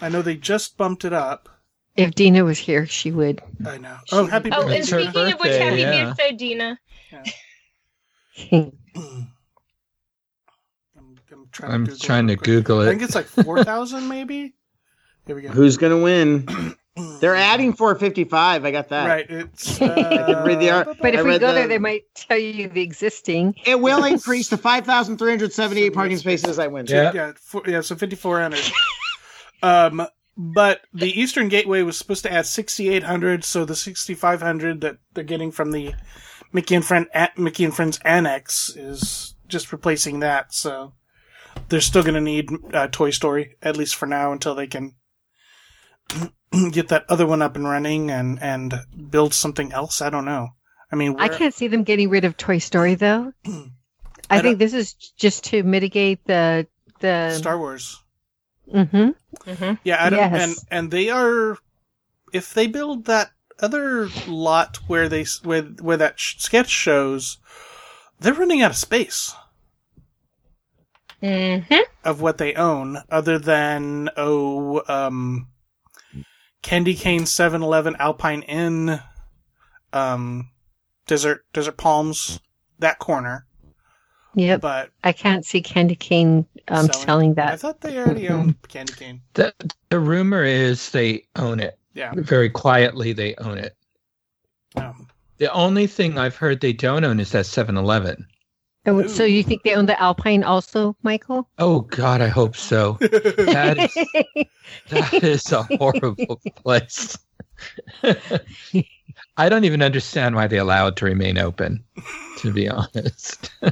[0.02, 1.48] I know they just bumped it up.
[1.96, 3.98] if dina was here she would I know.
[4.12, 4.74] Oh, happy Oh, birthday!
[4.76, 6.06] and It's her speaking of which, happy yeah.
[6.06, 6.80] birthday, Dina.
[8.52, 8.72] I'm,
[11.32, 12.66] I'm trying I'm to Google trying it to real quick.
[12.66, 14.56] Google I think it's like four thousand, maybe.
[15.28, 15.50] Here we go.
[15.50, 16.76] Who's going to win?
[17.20, 18.66] They're adding 455.
[18.66, 19.08] I got that.
[19.08, 19.26] right.
[19.30, 19.82] It's.
[19.82, 22.04] I can read the uh, art- but if I we read go there they might
[22.16, 26.60] tell you the existing It will increase to 5,378 parking spaces.
[26.60, 26.86] I win.
[26.88, 27.12] Yeah.
[27.14, 28.60] yeah, four, yeah, so 5,400.
[29.64, 30.08] um,
[30.38, 35.52] but the Eastern Gateway was supposed to add 6,800, so the 6,500 that they're getting
[35.52, 35.94] from the
[36.54, 40.54] Mickey and Friend a- Mickey and Friends Annex is just replacing that.
[40.54, 40.94] So
[41.68, 44.96] they're still going to need uh, Toy Story at least for now until they can
[46.72, 48.74] get that other one up and running and and
[49.10, 50.02] build something else.
[50.02, 50.50] I don't know.
[50.92, 53.34] I mean, I can't see them getting rid of Toy Story though.
[53.46, 56.68] I I think this is just to mitigate the
[57.00, 57.36] the.
[57.38, 58.02] Star Wars.
[58.74, 59.10] Mm-hmm.
[59.50, 59.74] mm-hmm.
[59.84, 60.42] Yeah, I don't, Yes.
[60.42, 61.58] and and they are
[62.32, 67.38] if they build that other lot where they where where that sh- sketch shows,
[68.20, 69.34] they're running out of space
[71.22, 75.48] Mm hmm of what they own, other than oh, um,
[76.62, 79.00] Candy Cane, Seven Eleven, Alpine Inn,
[79.94, 80.50] um,
[81.08, 82.40] Desert Desert Palms,
[82.80, 83.46] that corner.
[84.36, 84.62] Yep.
[84.62, 87.34] But I can't see Candy Cane um, Selling.
[87.36, 89.22] selling, I thought they already owned Candy Cane.
[89.34, 89.54] The,
[89.90, 91.80] the rumor is they own it.
[91.94, 92.14] Yeah.
[92.16, 93.76] Very quietly, they own it.
[94.76, 95.08] Um,
[95.40, 98.28] The only thing I've heard they don't own is that 7 Eleven.
[98.86, 101.50] Oh, so you think they own the Alpine also, Michael?
[101.58, 102.98] Oh, God, I hope so.
[103.02, 104.46] That is,
[104.90, 107.18] that is a horrible place.
[109.38, 111.84] I don't even understand why they allow it to remain open,
[112.40, 113.52] to be honest.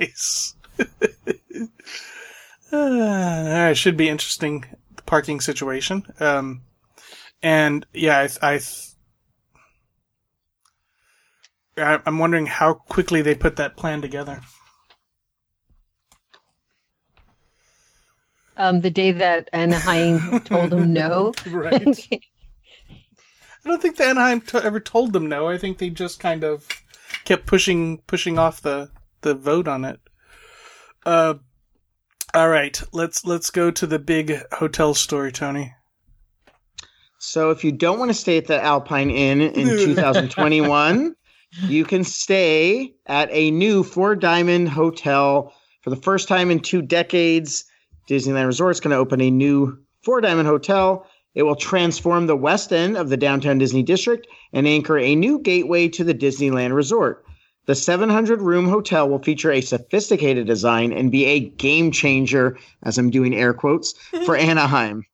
[0.00, 0.54] Nice.
[0.80, 0.86] uh,
[3.70, 4.64] it should be interesting
[4.96, 6.06] the parking situation.
[6.18, 6.62] Um,
[7.42, 8.95] and yeah, I, th- I, th- I,
[11.76, 14.40] I'm wondering how quickly they put that plan together.
[18.56, 21.32] um, the day that Anaheim told them no.
[21.46, 22.08] Right.
[23.64, 25.48] I don't think the Anaheim t- ever told them no.
[25.48, 26.68] I think they just kind of
[27.24, 28.90] kept pushing pushing off the
[29.22, 29.98] the vote on it.
[31.04, 31.34] Uh,
[32.32, 35.74] all right, let's let's go to the big hotel story, Tony.
[37.18, 41.16] So if you don't want to stay at the Alpine Inn in 2021,
[41.62, 46.82] you can stay at a new Four Diamond Hotel for the first time in two
[46.82, 47.64] decades.
[48.08, 51.06] Disneyland Resort is going to open a new Four Diamond Hotel.
[51.34, 55.38] It will transform the west end of the downtown Disney district and anchor a new
[55.38, 57.24] gateway to the Disneyland Resort.
[57.66, 62.96] The 700 room hotel will feature a sophisticated design and be a game changer, as
[62.96, 63.92] I'm doing air quotes,
[64.24, 65.04] for Anaheim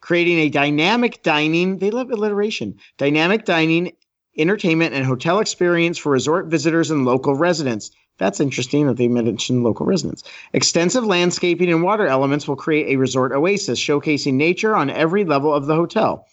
[0.00, 3.92] creating a dynamic dining, they love alliteration, dynamic dining,
[4.36, 7.90] entertainment, and hotel experience for resort visitors and local residents.
[8.18, 10.22] That's interesting that they mentioned local residents.
[10.52, 15.52] Extensive landscaping and water elements will create a resort oasis, showcasing nature on every level
[15.52, 16.26] of the hotel.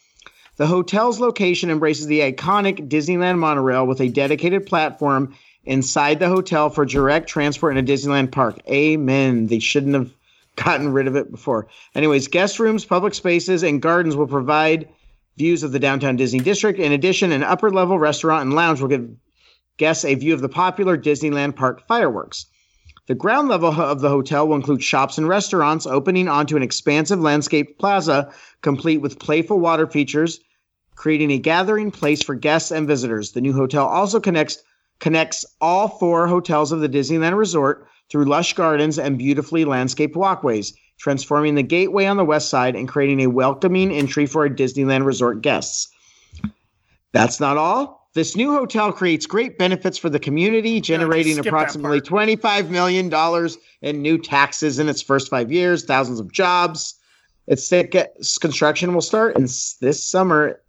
[0.58, 5.34] The hotel's location embraces the iconic Disneyland monorail with a dedicated platform
[5.66, 8.60] inside the hotel for direct transport into Disneyland Park.
[8.70, 9.48] Amen.
[9.48, 10.14] They shouldn't have
[10.58, 11.68] gotten rid of it before.
[11.96, 14.90] Anyways, guest rooms, public spaces, and gardens will provide
[15.40, 16.80] views of the downtown Disney district.
[16.80, 19.10] In addition, an upper level restaurant and lounge will give
[19.78, 22.46] guests a view of the popular Disneyland Park fireworks.
[23.08, 27.22] The ground level of the hotel will include shops and restaurants opening onto an expansive
[27.22, 30.42] landscaped plaza complete with playful water features,
[30.96, 33.32] creating a gathering place for guests and visitors.
[33.32, 34.62] The new hotel also connects
[35.00, 40.74] connects all four hotels of the Disneyland Resort through lush gardens and beautifully landscaped walkways,
[41.00, 45.06] transforming the gateway on the west side and creating a welcoming entry for our Disneyland
[45.06, 45.88] resort guests.
[47.14, 48.08] That's not all.
[48.14, 53.12] This new hotel creates great benefits for the community, generating skip that approximately $25 million
[53.82, 56.96] in new taxes in its first five years, thousands of jobs.
[57.48, 60.60] Its its construction will start in this summer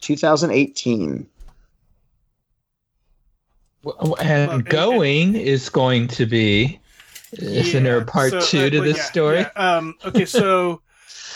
[0.00, 1.26] 2018.
[3.82, 6.80] Well, And going is going to be.
[7.38, 9.38] Isn't there a part so, two uh, to this yeah, story?
[9.38, 10.82] yeah, Um, okay, so,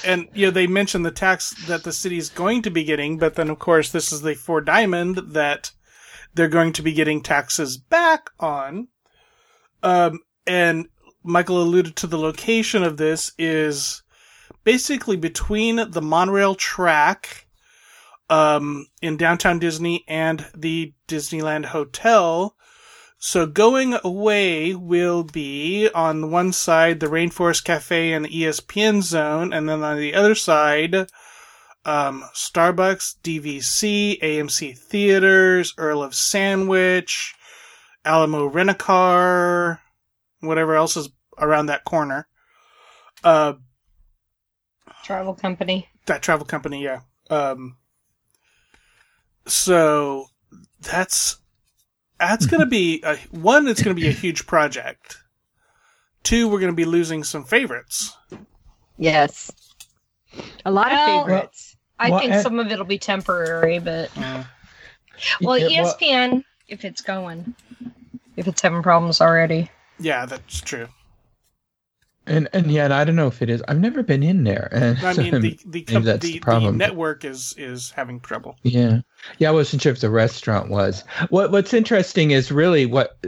[0.04, 3.18] and you know, they mentioned the tax that the city is going to be getting,
[3.18, 5.72] but then of course this is the Four Diamond that
[6.34, 8.88] they're going to be getting taxes back on.
[9.82, 10.88] Um, and
[11.22, 14.02] Michael alluded to the location of this is
[14.64, 17.46] basically between the monorail track,
[18.30, 22.56] um, in downtown Disney and the Disneyland Hotel.
[23.22, 29.52] So going away will be on one side the Rainforest Cafe and the ESPN zone,
[29.52, 30.94] and then on the other side,
[31.84, 37.34] um, Starbucks, DVC, AMC Theaters, Earl of Sandwich,
[38.06, 39.82] Alamo Rent-A-Car,
[40.40, 42.26] whatever else is around that corner.
[43.22, 43.52] Uh,
[45.04, 45.88] Travel company.
[46.06, 47.00] that travel company, yeah.
[47.28, 47.76] Um,
[49.46, 50.26] so
[50.80, 51.36] that's
[52.20, 53.66] that's going to be a, one.
[53.66, 55.16] It's going to be a huge project.
[56.22, 58.14] Two, we're going to be losing some favorites.
[58.98, 59.50] Yes.
[60.64, 61.76] A lot Well- of favorites.
[61.98, 64.44] I think and- some of it'll be temporary, but Uh,
[65.42, 67.54] well, Yeah, well- ESPN if it's going,
[68.36, 69.70] if it's having problems already.
[69.98, 70.88] yeah, that's true.
[72.26, 73.62] And and yeah, and I don't know if it is.
[73.66, 74.68] I've never been in there.
[74.72, 76.78] And I so mean, the the, com- that's the, the problem.
[76.78, 78.56] the network is is having trouble.
[78.62, 79.00] Yeah,
[79.38, 79.48] yeah.
[79.48, 81.02] I wasn't sure if the restaurant was.
[81.30, 83.18] What What's interesting is really what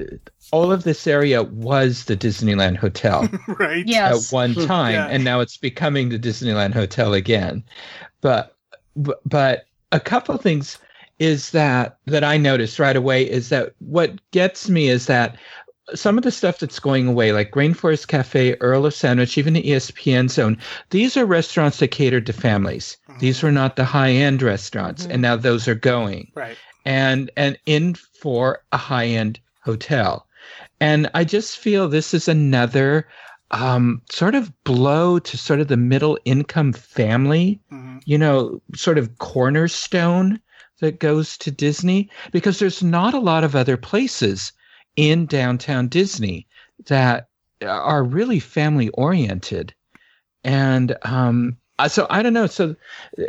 [0.53, 3.29] all of this area was the Disneyland Hotel
[3.59, 3.87] right?
[3.87, 4.29] Yes.
[4.29, 5.07] at one time, Yeah.
[5.07, 7.65] and now it's becoming the Disneyland Hotel again.
[8.21, 8.57] But
[8.95, 10.79] but, but a couple things
[11.19, 15.37] is that that I noticed right away is that what gets me is that
[15.95, 19.63] some of the stuff that's going away, like Rainforest Cafe, Earl of Sandwich, even the
[19.63, 20.59] ESPN Zone,
[20.91, 22.97] these are restaurants that catered to families.
[23.09, 23.19] Mhm.
[23.21, 25.11] These were not the high end restaurants, Mhm.
[25.13, 26.57] and now those are going Right.
[26.85, 30.27] and and in for a high end hotel.
[30.81, 33.07] And I just feel this is another
[33.55, 38.99] um, sort of blow to sort of the middle income family, hmm you know, sort
[38.99, 40.41] of cornerstone
[40.81, 44.53] that goes to Disney because there's not a lot of other places
[44.97, 46.47] in downtown Disney
[46.87, 47.29] that
[47.63, 49.73] are really family oriented.
[50.45, 51.57] And um,
[51.89, 52.47] so I don't know.
[52.47, 52.77] So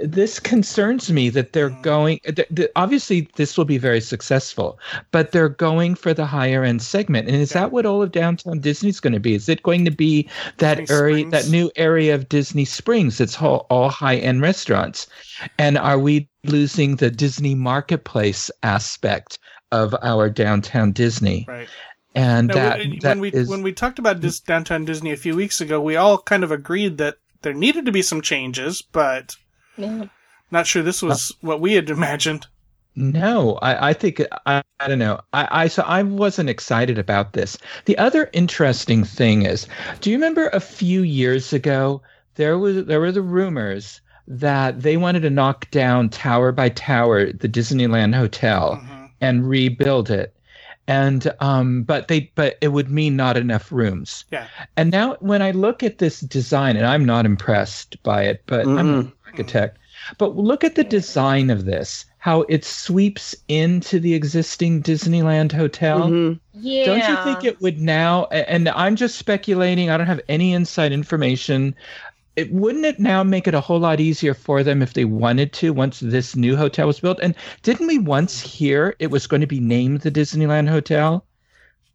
[0.03, 1.81] this concerns me that they're Mhm.
[1.83, 2.19] going.
[2.23, 4.79] Th- th- obviously, this will be very successful,
[5.11, 7.27] but they're going for the higher end segment.
[7.27, 7.61] And is Yeah.
[7.61, 9.33] that what all of downtown Disney is going to be?
[9.35, 13.21] Is it going to be that Disney area, that new area of Disney Springs?
[13.21, 15.07] It's all, all high end restaurants.
[15.57, 19.39] And are we losing the Disney marketplace aspect
[19.73, 21.45] of our downtown Disney?
[21.47, 21.67] Right.
[22.15, 25.11] And Now, that, when, that when we is- when we talked about this downtown Disney
[25.11, 28.21] a few weeks ago, we all kind of agreed that there needed to be some
[28.21, 29.35] changes, but
[29.77, 30.05] Yeah.
[30.51, 32.45] not sure this was what we had imagined.
[32.95, 35.19] No, I, I think I, I don't know.
[35.33, 37.57] I, I so I wasn't excited about this.
[37.85, 39.67] The other interesting thing is,
[39.99, 42.03] do you remember a few years ago
[42.35, 47.33] there was there were the rumors that they wanted to knock down tower by tower
[47.33, 48.92] the Disneyland Hotel Mhm.
[49.23, 50.33] And rebuild it,
[50.87, 54.25] and um, but they but it would mean not enough rooms.
[54.31, 54.47] Yeah.
[54.77, 58.67] And now when I look at this design, and I'm not impressed by it, but
[58.67, 59.77] I'm an architect.
[60.17, 66.09] But look at the design of this, how it sweeps into the existing Disneyland hotel.
[66.09, 66.39] Mhm.
[66.53, 66.85] Yeah.
[66.85, 68.25] Don't you think it would now?
[68.25, 69.89] And I'm just speculating.
[69.89, 71.73] I don't have any inside information.
[72.35, 75.53] It wouldn't it now make it a whole lot easier for them if they wanted
[75.53, 77.19] to once this new hotel was built?
[77.21, 81.25] And didn't we once hear it was going to be named the Disneyland Hotel?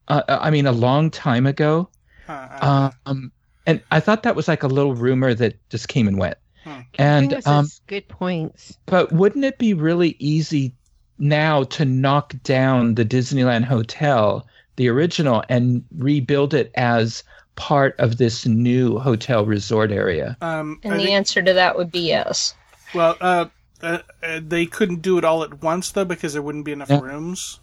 [0.07, 1.89] Uh, I mean, a long time ago.
[2.29, 3.33] Uh, uh, Um,
[3.67, 6.39] and I thought that was like a little rumor that just came and went.
[6.65, 6.81] Hmm.
[6.99, 8.79] And um, good points.
[8.87, 10.73] but wouldn't it be really easy
[11.19, 17.25] now to knock down the Disneyland Hotel, the original, and rebuild it as
[17.59, 20.37] part of this new hotel resort area?
[20.41, 22.55] um, I and the think- answer to that would be yes.
[22.95, 23.47] well, uh,
[23.83, 26.89] uh, uh, they couldn't do it all at once though because there wouldn't be enough
[26.91, 27.01] Yeah.
[27.01, 27.59] rooms.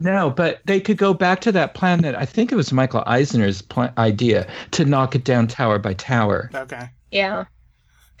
[0.00, 3.02] No, but they could go back to that plan that I think it was Michael
[3.06, 6.50] Eisner's pl- idea to knock it down tower by tower.
[6.54, 6.88] Okay.
[7.10, 7.46] Yeah.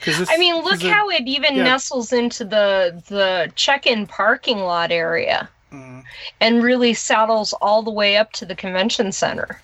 [0.00, 1.62] 'Cause this- I mean, look 'cause it- how it even yeah.
[1.64, 6.02] nestles into the the check-in parking lot area Mm.
[6.40, 9.60] and really saddles all the way up to the convention center.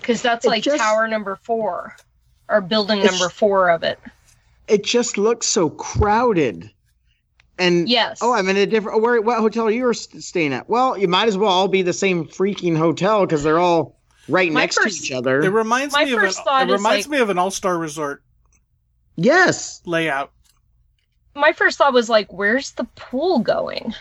[0.00, 1.96] Because that's like just- tower number four
[2.48, 3.98] or building number four of it.
[4.68, 6.70] It just looks so crowded.
[7.58, 8.20] And Yes.
[8.22, 8.96] oh, I'm in a different.
[8.98, 9.20] Oh, where?
[9.20, 10.68] What hotel are you staying at?
[10.68, 13.96] Well, you might as well all be the same freaking hotel because they're all
[14.28, 15.40] right My next first- to each other.
[15.42, 17.36] It reminds My me of an, first thought it is reminds like- me of an
[17.38, 18.22] all-star resort
[19.16, 19.82] yes.
[19.84, 20.30] layout.
[21.34, 23.94] My first thought was like, where's the pool going?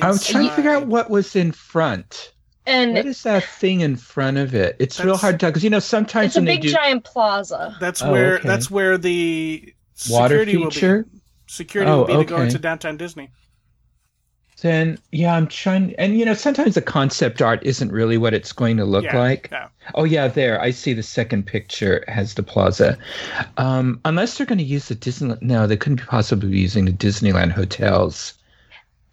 [0.00, 2.32] I was trying to figure out what was in front.
[2.66, 4.76] And What is that thing in front of it?
[4.78, 6.72] It's real hard to tell because you know sometimes it's a when they big do
[6.72, 7.76] giant plaza.
[7.80, 8.48] That's Oh, where okay.
[8.48, 9.72] that's where the
[10.08, 10.94] water security will be.
[11.46, 12.44] Security Oh, will be to go okay.
[12.44, 13.30] into downtown Disney.
[14.62, 15.94] then yeah, I'm trying.
[15.96, 19.18] And you know sometimes the concept art isn't really what it's going to look Yeah,
[19.18, 19.48] like.
[19.52, 19.68] yeah.
[19.94, 22.98] Oh yeah, there I see the second picture has the plaza.
[23.58, 25.42] Um, unless they're going to use the Disneyland.
[25.42, 28.34] No, they couldn't possibly be using the Disneyland hotels.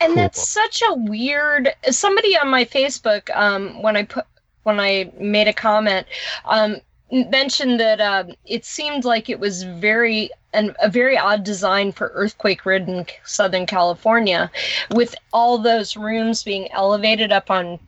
[0.04, 0.24] And Cool.
[0.24, 4.26] that's such a weird somebody on my facebook um when i put
[4.64, 6.06] when i made a comment
[6.46, 6.78] um
[7.12, 12.12] mentioned that um it seemed like it was very an, a very odd design for
[12.16, 14.52] earthquake ridden southern california
[14.92, 17.80] with all those rooms being elevated up on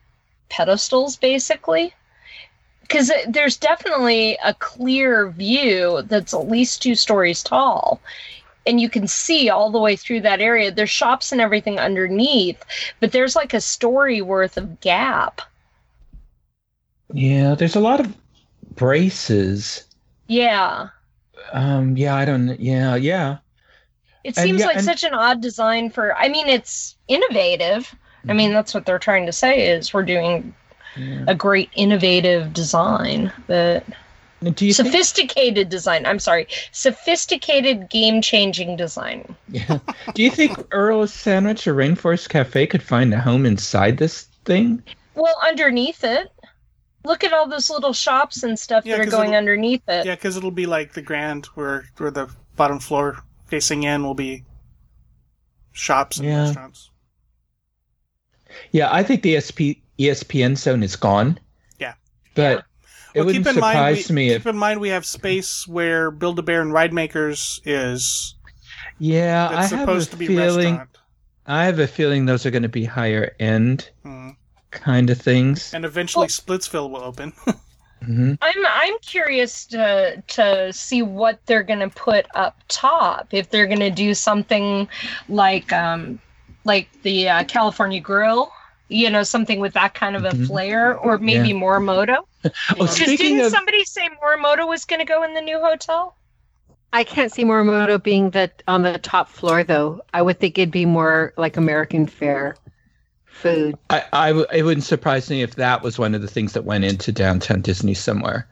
[0.50, 1.94] pedestals basically
[2.82, 8.00] because there's definitely a clear view that's at least two stories tall
[8.66, 10.72] and you can see all the way through that area.
[10.72, 12.64] There's shops and everything underneath,
[13.00, 15.42] but there's like a story worth of gap.
[17.14, 18.16] Yeah, there's a lot of
[18.76, 19.86] braces.
[20.28, 20.90] Yeah.
[21.54, 22.60] Um, yeah, I don't.
[22.60, 23.38] Yeah, yeah.
[24.24, 27.94] It seems yeah, like and- such an odd design for I mean it's innovative.
[28.28, 30.56] I mean that's what they're trying to say is we're doing
[30.98, 31.26] yeah.
[31.28, 33.84] a great innovative design, but
[34.54, 34.88] Do you think?
[34.88, 36.06] sophisticated design.
[36.06, 36.48] I'm sorry.
[36.72, 39.36] Sophisticated game-changing design.
[39.50, 39.80] Yeah.
[40.14, 44.84] Do you think Earl's Sandwich or Rainforest Cafe could find a home inside this thing?
[45.16, 46.32] Well, underneath it,
[47.04, 50.06] look at all those little shops and stuff Yeah, that are going underneath it.
[50.06, 54.14] Yeah, because it'll be like the Grand, where where the bottom floor facing in will
[54.16, 54.44] be
[55.72, 56.44] shops and Yeah.
[56.44, 56.90] restaurants.
[58.72, 61.40] Yeah, I think the ESP, ESPN zone is gone.
[61.80, 61.94] Yeah.
[62.36, 62.66] But
[63.16, 64.46] it Well, wouldn't keep in mind, surprise we, me keep if.
[64.48, 68.36] in mind we have space where Build a Bear and Ridemakerz is.
[69.00, 70.76] Yeah, I That's have a supposed to be feeling.
[70.76, 70.90] restaurant.
[71.48, 74.30] I have a feeling those are going to be higher end Hmm.
[74.72, 75.74] kind of things.
[75.74, 77.34] And eventually, Well- Splitsville will open.
[78.04, 83.28] hmm I'm I'm curious to to see what they're gonna put up top.
[83.32, 84.88] If they're gonna do something
[85.30, 86.20] like um
[86.66, 88.52] like the uh, California Grill,
[88.90, 90.48] you know, something with that kind of a Mhm.
[90.48, 92.26] flair, or maybe Morimoto.
[92.46, 96.16] Oh, Because speaking didn't of, somebody say Morimoto was gonna go in the new hotel?
[96.94, 100.02] I can't see Morimoto being the on the top floor though.
[100.14, 102.56] I would think it'd be more like American fare
[103.26, 103.76] food.
[103.90, 106.64] I, I, w- it wouldn't surprise me if that was one of the things that
[106.64, 108.48] went into downtown Disney somewhere.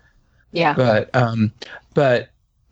[0.51, 0.73] Yeah.
[0.73, 1.53] But um,
[1.93, 2.29] but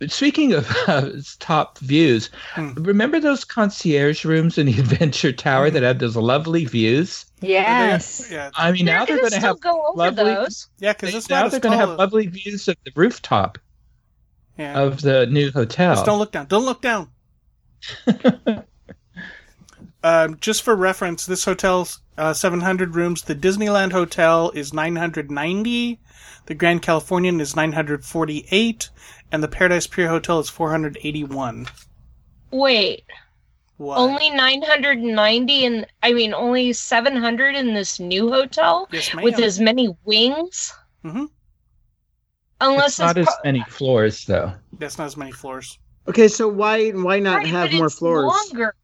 [0.08, 1.10] speaking of uh,
[1.40, 2.74] top views, Hmm.
[2.74, 7.26] remember those concierge rooms in the Adventure Tower that had those lovely views?
[7.42, 8.30] Yes.
[8.32, 10.70] Yeah, I mean, now they're they're gonna going to still have go over lovely- those.
[10.80, 13.58] yeah, because it's now they're going to have lovely views of the rooftop
[14.58, 14.80] yeah.
[14.80, 15.96] of the new hotel.
[15.96, 16.46] Just don't look down.
[16.48, 17.10] Don't look down.
[20.04, 23.24] um, just for reference, this hotel's uh, 700 rooms.
[23.24, 26.00] The Disneyland Hotel is 990.
[26.46, 28.90] The Grand Californian is 948.
[29.32, 31.68] And the Paradise Pier Hotel is 481.
[32.52, 33.04] Wait,
[33.82, 33.98] What?
[33.98, 39.24] only 990 and I mean only 700 in this new hotel yes, ma'am.
[39.24, 40.72] with as many wings?
[41.04, 41.26] Mm-hmm.
[42.60, 44.54] Unless it's not it's as many floors though.
[44.78, 45.80] That's not as many floors.
[46.08, 48.26] Okay, so why why not Right, have but more it's floors?
[48.26, 48.76] Longer.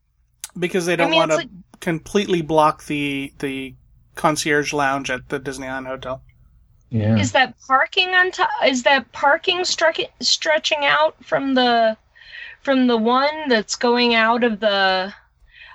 [0.58, 3.76] Because they don't I mean, want to like completely block the the
[4.16, 6.24] concierge lounge at the Disneyland Hotel.
[6.90, 7.18] Yeah.
[7.20, 8.50] is that parking on top?
[8.66, 11.98] Is that parking stretch- stretching out from the
[12.68, 15.14] from the one that's going out of the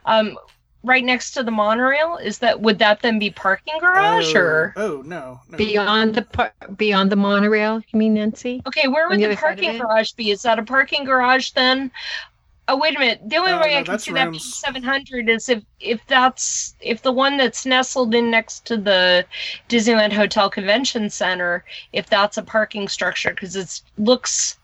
[0.04, 0.36] um
[0.84, 2.18] right next to the monorail?
[2.18, 4.74] Is that would that then be parking garage oh, or?
[4.76, 5.56] oh no, no.
[5.56, 8.60] Beyond the par- beyond the monorail, you mean Nancy?
[8.66, 10.30] Okay, where would the the, other side of parking garage be?
[10.32, 11.90] Is that a parking garage then?
[12.68, 13.20] Oh wait a minute.
[13.24, 15.62] The only No, way no, I can that's see that being seven hundred is if
[15.80, 19.24] if that's if the one that's nestled in next to the
[19.70, 21.64] Disneyland Hotel Convention Center,
[21.94, 24.58] if that's a parking structure because it looks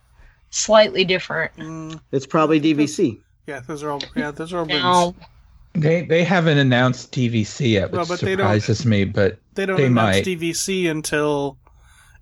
[0.51, 1.55] slightly different.
[1.57, 3.21] Mm, It's probably DVC.
[3.47, 4.03] yeah, those are all.
[4.17, 4.83] Yeah, those are all rooms.
[4.83, 5.15] Now,
[5.75, 9.05] They they haven't announced DVC yet, Well, which but they don't- surprises me.
[9.05, 10.25] But They don't They announce might.
[10.25, 11.59] DVC until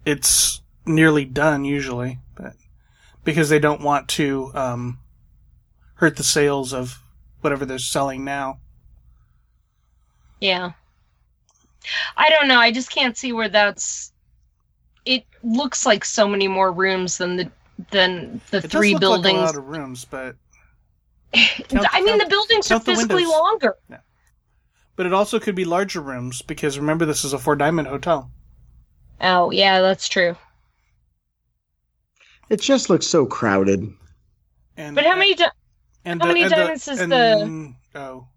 [0.05, 2.55] it's nearly done, usually, but
[3.25, 4.99] because they don't want to um,
[5.95, 7.01] hurt the sales of
[7.41, 8.59] whatever they're selling now.
[10.41, 10.73] yeah.
[12.17, 12.59] I don't know.
[12.59, 14.13] I just can't see where that's.
[15.05, 17.49] It looks like so many more rooms than the
[17.91, 19.35] than the It three does look buildings.
[19.35, 20.37] like a lot of rooms, but
[21.69, 23.33] count- I mean, count- the buildings are the physically windows.
[23.33, 23.77] longer.
[24.97, 28.31] but it also could be larger rooms because remember this is a four diamond hotel.
[29.21, 30.37] Oh yeah, that's true.
[32.49, 33.93] It just looks so crowded.
[34.77, 35.35] And But how many?
[35.35, 35.51] Di-
[36.05, 38.29] and how many and diamonds is and- the- Oh,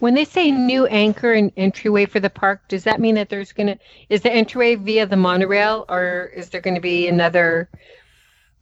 [0.00, 3.50] When they say new anchor and entryway for the park, does that mean that there's
[3.52, 3.78] gonna
[4.10, 7.70] is the entryway via the monorail, or is there going to be another?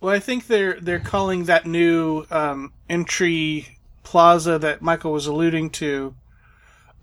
[0.01, 5.71] Well, I think they're they're calling that new um, entry plaza that Michael was alluding
[5.71, 6.15] to.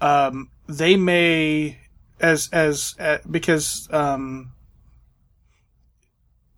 [0.02, 1.80] Um, they may
[2.20, 4.52] as as uh, because um,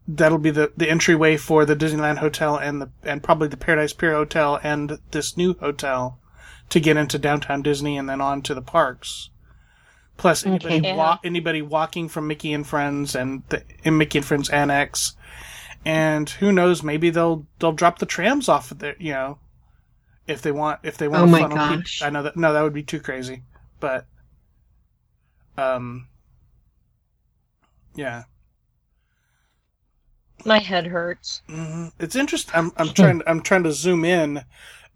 [0.07, 3.93] that'll be the the entryway for the Disneyland Hotel and the and probably the Paradise
[3.93, 6.19] Pier Hotel and this new hotel
[6.69, 9.29] to get into downtown Disney and then on to the parks.
[10.17, 10.95] Plus anybody Okay.
[10.95, 15.13] wa- anybody walking from Mickey and Friends and the in Mickey and Friends Annex,
[15.85, 19.39] and who knows maybe they'll they'll drop the trams off of there you know
[20.27, 22.01] if they want if they want Oh to my funnel peop- gosh.
[22.03, 23.43] I know that no that would be too crazy
[23.79, 24.05] but
[25.57, 26.07] um
[27.95, 28.23] yeah
[30.45, 31.41] my head hurts.
[31.49, 32.55] hmm It's interesting.
[32.55, 34.43] I'm I'm trying I'm trying to zoom in,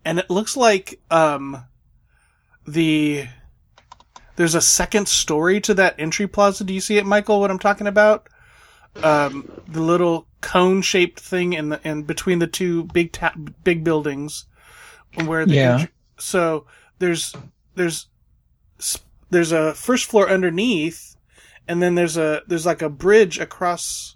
[0.05, 1.65] and it looks like um
[2.65, 3.27] the
[4.35, 6.63] there's a second story to that entry plaza.
[6.63, 7.39] Do you see it, Michael?
[7.39, 8.27] What I'm talking about?
[9.01, 13.33] Um, the little cone shaped thing in the in between the two big ta-
[13.63, 14.45] big buildings,
[15.25, 15.85] where the Yeah.
[16.19, 16.65] so
[16.99, 17.33] there's
[17.75, 18.07] there's
[19.31, 21.15] there's a first floor underneath,
[21.67, 24.15] and then there's a there's like a bridge across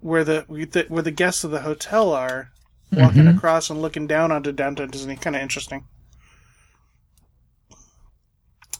[0.00, 0.46] where the
[0.88, 2.50] where the guests of the hotel are
[2.90, 3.36] walking Mhm.
[3.36, 5.16] across and looking down onto downtown Disney.
[5.16, 5.84] Kind of interesting.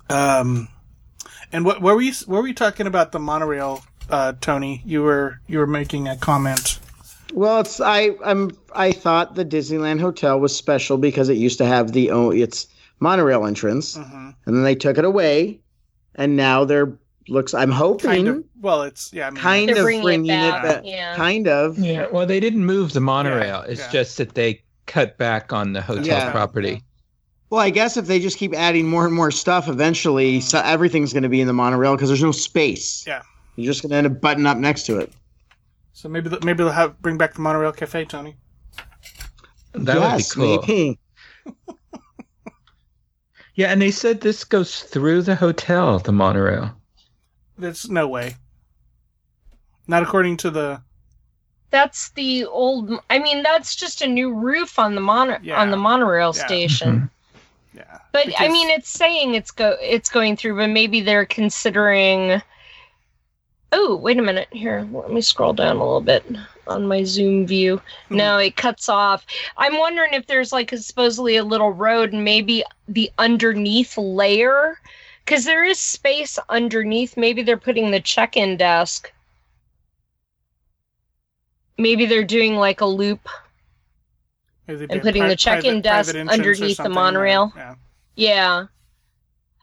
[0.09, 0.69] Um,
[1.53, 4.83] and what were you we were we talking about the monorail, uh, Tony?
[4.85, 6.79] You were you were making a comment.
[7.35, 11.67] Well, it's I I'm I thought the Disneyland Hotel was special because it used to
[11.67, 12.67] have the oh its
[13.01, 15.61] monorail entrance, hmm and then they took it away,
[16.15, 16.97] and now they're
[17.29, 17.53] looks.
[17.53, 18.45] I'm hoping Kind of.
[18.61, 19.27] Well, it's yeah.
[19.27, 20.83] I mean, kind of bringing it bringing it back, back.
[20.85, 21.15] yeah.
[21.17, 21.79] Kind of.
[21.79, 23.63] Yeah, well, they didn't move the monorail.
[23.69, 23.91] it's yeah.
[23.91, 26.31] just that they cut back on the hotel Yeah.
[26.33, 26.83] property.
[27.51, 31.13] Well, I guess if they just keep adding more and more stuff, eventually so everything's
[31.13, 33.05] going to be in the monorail because there's no space.
[33.07, 33.23] Yeah.
[33.59, 35.13] You're just going to end up butting up next to it.
[35.93, 38.37] So maybe the, maybe they'll have bring back the monorail cafe, Tony.
[39.73, 40.65] That yes, would be cool.
[40.69, 40.99] maybe.
[43.55, 46.71] Yeah, and they said this goes through the hotel, the monorail.
[47.59, 48.37] There's no way.
[49.89, 50.81] Not according to the.
[51.71, 52.93] That's the old.
[53.11, 55.61] I mean, that's just a new roof on the mono Yeah.
[55.61, 56.47] on the monorail Yeah.
[56.47, 57.11] station.
[57.75, 57.79] Mm-hmm.
[57.79, 57.99] Yeah.
[58.13, 62.41] But I mean, it's saying it's go it's going through, but maybe they're considering.
[63.71, 64.49] Oh, wait a minute.
[64.51, 66.25] Here, let me scroll down a little bit
[66.67, 67.81] on my Zoom view.
[68.09, 68.17] Hmm.
[68.17, 69.27] No, it cuts off.
[69.57, 74.79] I'm wondering if there's like a, supposedly a little road, and maybe the underneath layer,
[75.25, 77.17] because there is space underneath.
[77.17, 79.13] Maybe they're putting the check-in desk.
[81.77, 83.29] Maybe they're doing like a loop.
[84.67, 87.53] And putting the check-in desk private entrance or underneath the monorail.
[87.57, 87.75] Yeah.
[88.17, 88.67] Yeah.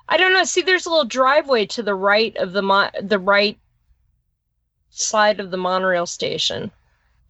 [0.08, 0.44] I don't know.
[0.44, 3.58] See, there's a little driveway to the right of the mo- the right
[4.90, 6.72] side of the monorail station.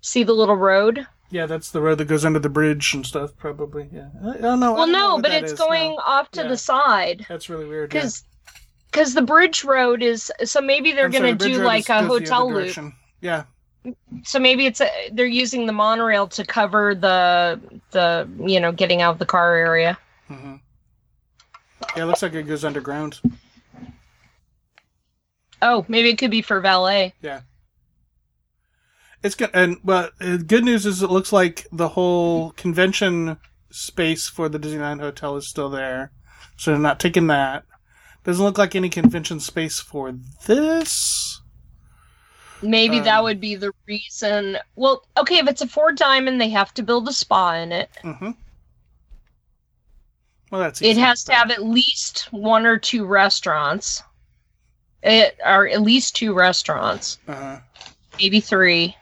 [0.02, 1.08] See the little road?
[1.32, 3.36] Yeah, that's the road that goes under the bridge and stuff.
[3.38, 3.90] Probably.
[3.92, 4.10] Yeah.
[4.24, 4.74] I, I don't know.
[4.76, 5.98] I well, no, but it's going no.
[6.06, 6.48] off to Yeah.
[6.50, 7.94] the side That's really weird.
[7.94, 8.00] yeah.
[8.02, 8.24] because
[8.92, 12.52] because the bridge road is so maybe they're gonna the do like is- a hotel
[12.54, 12.78] loop.
[13.22, 13.44] Yeah.
[14.24, 17.60] So maybe it's a, they're using the monorail to cover the
[17.92, 19.98] the you know getting out of the car area.
[20.28, 20.56] hmm
[21.96, 23.20] Yeah, it looks like it goes underground.
[25.62, 27.14] Oh, maybe it could be for valet.
[27.22, 27.42] Yeah.
[29.24, 33.38] It's good, and but uh, good news is it looks like the whole convention
[33.72, 36.12] space for the Disneyland Hotel is still there,
[36.58, 37.64] so they're not taking that.
[38.24, 40.14] Doesn't look like any convention space for
[40.46, 41.42] this.
[42.62, 44.58] Maybe that Um, would be the reason.
[44.76, 47.90] Well, okay, if it's a four diamond, they have to build a spa in it.
[48.02, 48.32] hmm
[50.52, 54.04] Well, that's It has to have at least one or two restaurants.
[55.06, 57.60] It or at least two restaurants, Uh-huh.
[58.20, 58.98] maybe three.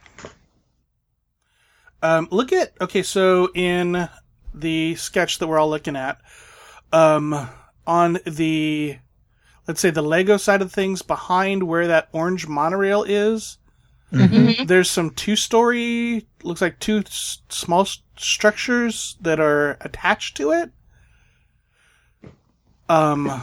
[2.01, 3.01] Um, look at okay.
[3.03, 4.09] So in
[4.53, 6.19] the sketch that we're all looking at,
[6.91, 7.49] um,
[7.87, 8.97] on the
[9.67, 13.57] let's say the Lego side of things, behind where that orange monorail is,
[14.11, 14.67] Mhm.
[14.67, 20.71] there's some two-story, looks like two s- small s- structures that are attached to it.
[22.89, 23.41] Um,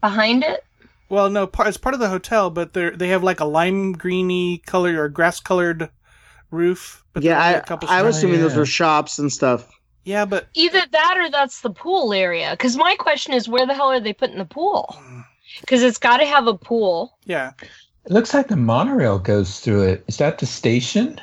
[0.00, 0.64] Behind it,
[1.08, 3.92] Well, no, part, it's part of the hotel, but they they have like a lime
[3.92, 5.90] greeny color or grass colored
[6.50, 7.04] roof.
[7.12, 8.58] But yeah, there are I, a couple I was assuming those yeah.
[8.58, 9.70] were shops and stuff.
[10.04, 12.50] yeah, but Either that or that's the pool area.
[12.52, 14.96] Because my question is, where the hell are they putting the pool?
[15.60, 17.16] Because it's got to have a pool.
[17.24, 17.52] yeah,
[18.04, 20.04] It looks like the monorail goes through it.
[20.08, 21.20] Is that the station?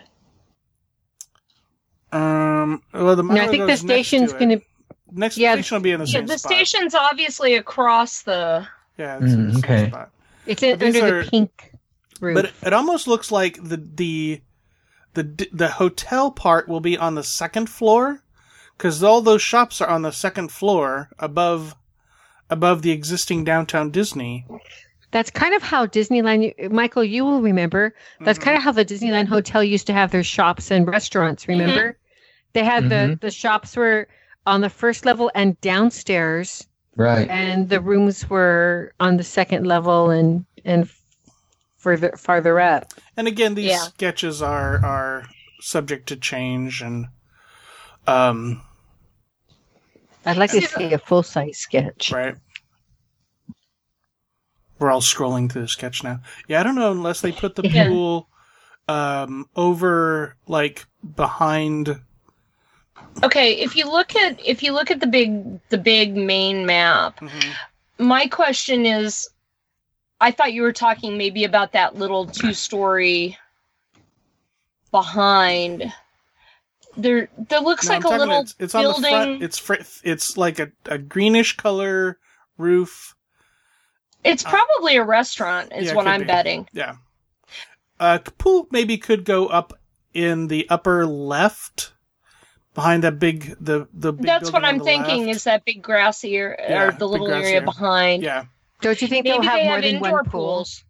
[2.12, 4.62] um, well, the No, I monorail think the goes next station's to going to.
[5.12, 6.54] next yeah, station will be in the Yeah, same the spot.
[6.54, 8.68] station's obviously across the.
[8.98, 9.88] Yeah, it's Mm, same okay.
[9.90, 10.10] spot.
[10.46, 11.72] It's in, under are- the pink
[12.20, 12.36] roof.
[12.36, 14.42] But it, it almost looks like the the
[15.14, 18.22] the the hotel part will be on the second floor
[18.78, 21.76] because all those shops are on the second floor above
[22.50, 24.46] above the existing downtown Disney.
[25.12, 27.94] That's kind of how Disneyland, Michael, you will remember.
[28.22, 28.44] That's Mhm.
[28.44, 31.48] kind of how the Disneyland Hotel used to have their shops and restaurants.
[31.48, 31.98] Remember,
[32.54, 33.22] they had the Mhm.
[33.22, 34.08] the shops were
[34.48, 37.28] on the first level and downstairs, Right.
[37.30, 40.90] and the rooms were on the second level and and
[41.78, 42.94] further farther up.
[43.18, 43.78] And again, these Yeah.
[43.80, 45.26] sketches are are
[45.60, 47.08] subject to change and
[48.06, 48.62] um
[50.26, 52.12] I'd like to See, see a full size sketch.
[52.12, 52.36] right.
[54.80, 56.20] We're all scrolling through the sketch now.
[56.48, 57.88] Yeah, I don't know unless they put the Yeah.
[57.88, 58.30] pool
[58.90, 60.86] um over like
[61.16, 62.02] behind
[63.24, 67.20] Okay, if you look at if you look at the big the big main map,
[67.98, 69.30] my question is
[70.20, 73.38] I thought you were talking maybe about that little two story
[74.92, 75.92] behind.
[76.96, 79.42] There there looks No, like I'm a little it's, it's on the front.
[79.44, 82.20] It's fr- it's like a, a greenish color
[82.58, 83.16] roof.
[84.24, 86.28] It's probably a restaurant, is Yeah, what I'm be.
[86.28, 86.68] betting.
[86.72, 86.96] Yeah.
[88.00, 89.74] Uh, pool maybe could go up
[90.14, 91.94] in the upper left,
[92.74, 94.14] behind that big the the.
[94.14, 95.38] Big That's what I'm thinking left.
[95.38, 97.62] is that big grassy area Yeah, or the little area area.
[97.62, 98.24] behind.
[98.24, 98.46] Yeah.
[98.82, 100.56] Don't you think Maybe they'll have they more have than indoor one pool?
[100.56, 100.84] pools.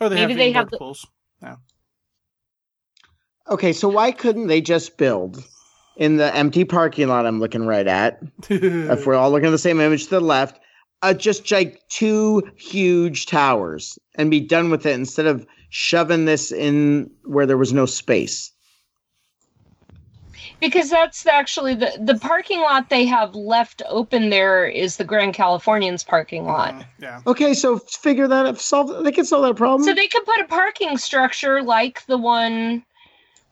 [0.00, 1.06] Or they Maybe have they indoor have the- pools.
[1.42, 1.56] Yeah.
[3.48, 5.42] Okay, so why couldn't they just build
[5.96, 8.20] in the empty parking lot I'm looking right at?
[8.50, 10.60] if we're all looking at the same image to the left,
[11.02, 16.52] uh, just like two huge towers and be done with it instead of shoving this
[16.52, 18.52] in where there was no space.
[20.60, 25.34] Because that's actually the the parking lot they have left open there is the Grand
[25.34, 26.74] Californians parking lot.
[26.74, 27.20] Mhm, yeah.
[27.26, 28.58] Okay, so figure that out.
[28.60, 29.04] Solve.
[29.04, 29.84] They can solve that problem.
[29.84, 32.84] So they could put a parking structure like the one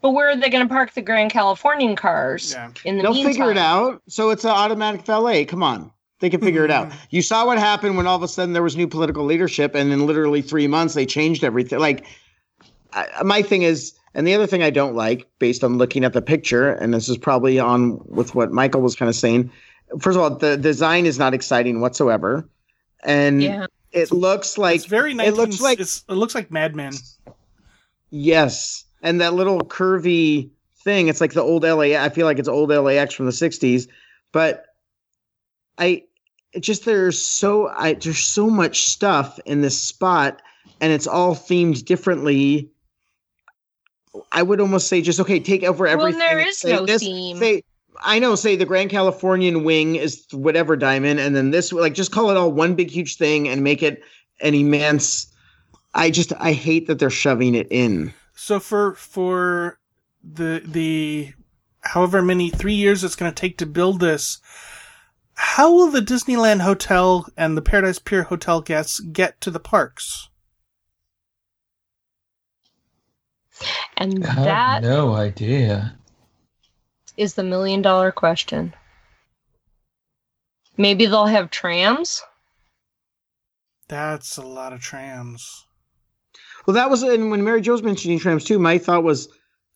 [0.03, 2.71] but where are they going to park the Grand Californian cars Yeah.
[2.85, 3.33] in the They'll meantime?
[3.33, 4.03] figure it out.
[4.09, 5.45] So it's an automatic valet.
[5.47, 5.91] Come on.
[6.21, 6.93] They can figure it out.
[7.11, 9.93] You saw what happened when all of a sudden there was new political leadership, and
[9.93, 11.79] in literally three months they changed everything.
[11.79, 12.07] Like,
[12.93, 16.15] I, my thing is, and the other thing I don't like, based on looking at
[16.15, 19.51] the picture, and this is probably on with what Michael was kind of saying.
[20.01, 22.49] First of all, the design is not exciting whatsoever,
[23.05, 23.67] and Yeah.
[23.93, 25.13] it looks like it's very.
[25.13, 26.95] 19, it looks like it's, it looks like Mad Men.
[28.11, 30.49] Yes, and that little curvy
[30.83, 31.09] thing.
[31.09, 32.03] It's like the old LA.
[32.03, 33.87] I feel like it's old LAX from the '60s,
[34.33, 34.65] but
[35.77, 36.05] I
[36.55, 40.41] it just there's so I there's so much stuff in this spot,
[40.81, 42.71] and it's all themed differently.
[44.33, 46.19] I would almost say just okay, take over Well, everything.
[46.19, 47.39] there is say no this, theme.
[47.39, 47.63] Say
[48.01, 48.35] I know.
[48.35, 52.37] Say the Grand Californian wing is whatever diamond, and then this like just call it
[52.37, 54.03] all one big huge thing and make it
[54.41, 55.33] an immense.
[55.95, 58.13] I just I hate that they're shoving it in.
[58.35, 59.79] So for for
[60.23, 61.33] the the
[61.81, 64.39] however many three years it's going to take to build this,
[65.35, 70.29] how will the Disneyland Hotel and the Paradise Pier Hotel guests get to the parks?
[73.97, 75.97] And I have no idea.
[77.17, 78.75] Is the million dollar question.
[80.77, 82.23] Maybe they'll have trams?
[83.89, 85.67] That's a lot of trams.
[86.67, 88.59] Well, that was and when Mary Jo was mentioning trams too.
[88.59, 89.29] My thought was,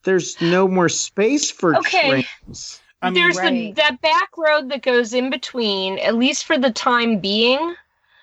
[0.03, 2.25] there's no more space for Okay.
[2.45, 2.81] trams.
[3.01, 6.71] I mean, There's the, that back road that goes in between, at least for the
[6.71, 7.75] time being.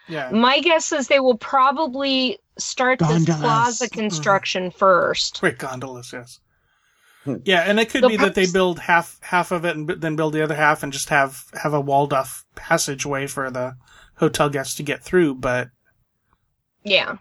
[0.08, 0.30] yeah.
[0.30, 5.40] My guess is they will probably start this plaza construction first.
[5.42, 6.40] Wait, gondolas, yes.
[7.24, 7.36] Hmm.
[7.44, 9.94] Yeah, and it could The be that they build half half of it and b-
[9.94, 13.76] then build the other half and just have have a walled off passageway for the
[14.16, 15.34] hotel guests to get through.
[15.34, 15.68] But
[16.84, 17.16] Yeah.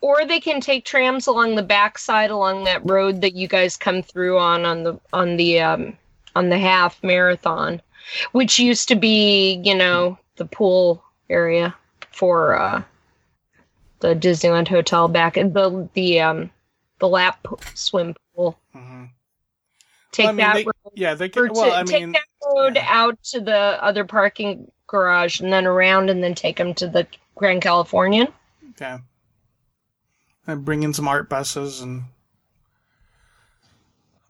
[0.00, 4.02] Or they can take trams along the backside along that road that you guys come
[4.02, 5.96] through on on the on the um
[6.34, 7.80] on the half marathon,
[8.32, 11.74] which used to be, you know, the pool area
[12.12, 12.82] for uh
[14.00, 16.50] the Disneyland Hotel back in the the um
[16.98, 18.58] the lap swim pool.
[18.74, 19.10] mhm.
[20.12, 21.50] Take Well, I mean, that they- road yeah, they could.
[21.52, 22.86] Well, I take mean, that road yeah.
[22.88, 27.06] out to the other parking garage and then around and then take them to the
[27.34, 28.28] Grand Californian.
[28.80, 28.98] Yeah.
[30.46, 32.04] And bring in some ART buses and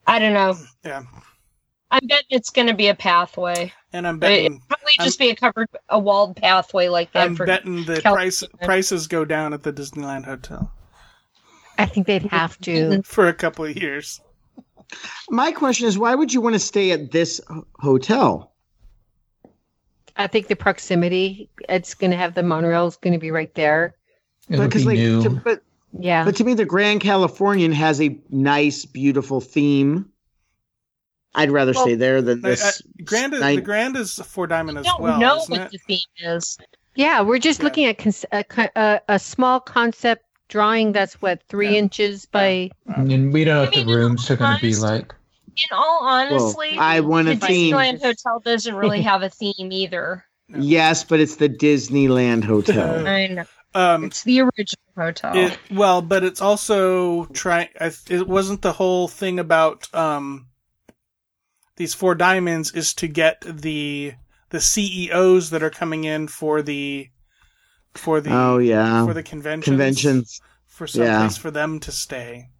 [0.06, 0.56] I don't know.
[0.84, 1.02] yeah.
[1.96, 3.72] I bet it's going to be a pathway.
[3.92, 7.24] And I'm It betting probably just be a covered, a walled pathway like that.
[7.24, 10.70] I'm for, betting the price prices go down at the Disneyland Hotel
[11.78, 13.02] I think they'd have to.
[13.02, 14.20] for a couple of years.
[15.30, 17.40] My question is, why would you want to stay at this
[17.80, 18.52] hotel?
[20.16, 21.50] I think the proximity.
[21.68, 23.94] It's going to have the monorail is going to be right there.
[24.48, 25.22] It'll Because like, new.
[25.22, 25.62] to, but
[25.98, 26.24] Yeah.
[26.24, 30.10] but to me, the Grand Californian has a nice, beautiful theme.
[31.36, 32.82] I'd rather Well, stay there than I- I- this.
[33.04, 35.60] Grand is, night- the Grand is Four Diamond I as don't well, know isn't what
[35.60, 35.70] it?
[35.72, 35.98] the theme
[36.34, 36.58] is.
[36.94, 37.64] Yeah, we're just Yeah.
[37.64, 41.78] looking at cons- a, a, a small concept drawing that's what three Yeah.
[41.78, 42.70] inches by.
[42.94, 45.14] and we don't know what the mean, rooms are going to be like.
[45.58, 47.74] In all honesty, I want a the theme.
[47.74, 50.24] Disneyland Hotel doesn't really have a theme either.
[50.56, 53.06] Yes, but it's the Disneyland Hotel.
[53.06, 53.44] I know.
[53.74, 55.36] Um, It's the original hotel.
[55.36, 57.68] it, well, but it's also trying.
[58.08, 60.46] It wasn't the whole thing about um,
[61.76, 64.14] these four diamonds is to get the
[64.50, 67.08] the CEOs that are coming in for the
[67.94, 70.40] for the oh yeah, for the conventions conventions.
[70.66, 71.20] for some Yeah.
[71.20, 72.50] place for them to stay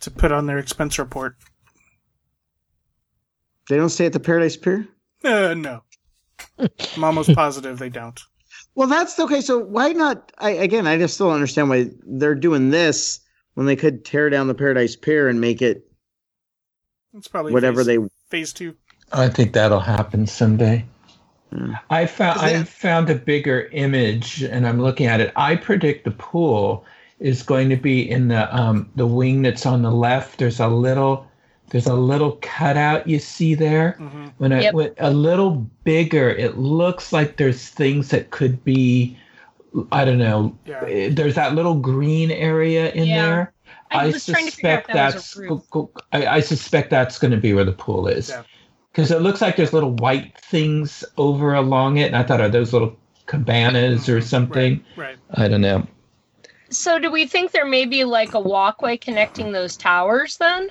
[0.00, 1.36] to put on their expense report.
[3.68, 4.88] They don't stay at the Paradise Pier.
[5.22, 5.82] Uh, no,
[6.96, 8.18] I'm almost positive they don't.
[8.74, 9.40] Well, that's okay.
[9.40, 10.32] So why not?
[10.38, 13.20] I again, I just still don't understand why they're doing this
[13.54, 15.89] when they could tear down the Paradise Pier and make it
[17.16, 18.08] It's probably whatever phase, they.
[18.28, 18.76] phase two.
[19.12, 20.84] I think that'll happen someday.
[21.52, 21.72] Hmm.
[21.90, 25.32] I found Is that- I found a bigger image, and I'm looking at it.
[25.36, 26.84] I predict the pool
[27.18, 30.38] is going to be in the um, the wing that's on the left.
[30.38, 31.26] There's a little
[31.70, 33.92] there's a little cutout you see there.
[33.98, 34.74] hmm When I Yep.
[34.74, 39.16] went a little bigger, it looks like there's things that could be.
[39.92, 40.56] I don't know.
[40.66, 40.82] Yeah.
[40.86, 43.22] eh, There's that little green area in Yeah.
[43.26, 43.52] there.
[43.90, 45.36] I I, was trying to figure out suspect if that that's.
[45.36, 45.70] a roof.
[45.70, 48.42] go- go- I, I suspect that's going to be where the pool is, Yeah.
[48.92, 52.48] because it looks like there's little white things over along it, and I thought are
[52.48, 54.22] those little cabanas or Mhm.
[54.24, 54.84] something.
[54.96, 55.16] Right.
[55.34, 55.86] I don't know.
[56.70, 60.68] So, do we think there may be like a walkway connecting those towers then?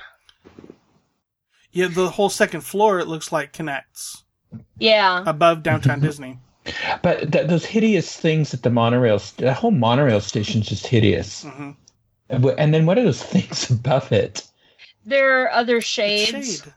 [1.71, 4.23] Yeah, the whole second floor it looks like connects
[4.79, 5.23] Yeah.
[5.25, 6.39] above downtown Disney.
[7.01, 11.43] But th- those hideous things at the monorail, st- the whole monorail station's just hideous.
[11.43, 11.71] hmm
[12.29, 14.45] And then what are those things above it?
[15.05, 16.61] There are other shades.
[16.63, 16.73] Shade.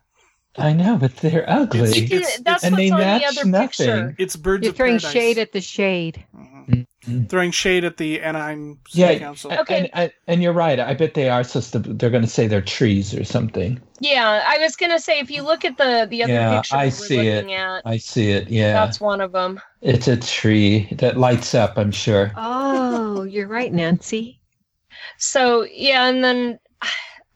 [0.59, 1.81] I know, but they're ugly.
[1.81, 3.69] It's- You can, it's- that's and what's they on the match other nothing.
[3.87, 4.15] picture.
[4.19, 5.11] It's birds You're throwing paradise.
[5.13, 6.25] shade at the shade.
[6.37, 6.87] Mhm.
[7.07, 7.29] Mhm.
[7.29, 9.51] Throwing shade at the Anaheim City Yeah, Council.
[9.51, 9.91] and, Okay.
[9.95, 10.79] and, and you're right.
[10.79, 11.79] I bet they are supposed to.
[11.81, 13.81] They're going to say they're trees or something.
[13.99, 16.85] Yeah, I was gonna say if you look at the the other Yeah, picture I
[16.87, 17.51] we see were it.
[17.51, 18.49] at, I see it.
[18.49, 19.61] Yeah, that's one of them.
[19.81, 21.77] it's a tree that lights up.
[21.79, 22.31] I'm sure.
[22.37, 24.39] Oh, you're right, Nancy.
[25.23, 26.59] So yeah, and then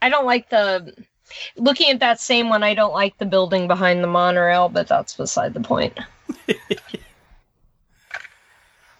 [0.02, 0.92] I don't like the
[1.56, 2.64] looking at that same one.
[2.64, 5.96] I don't like the building behind the monorail, but that's beside the point.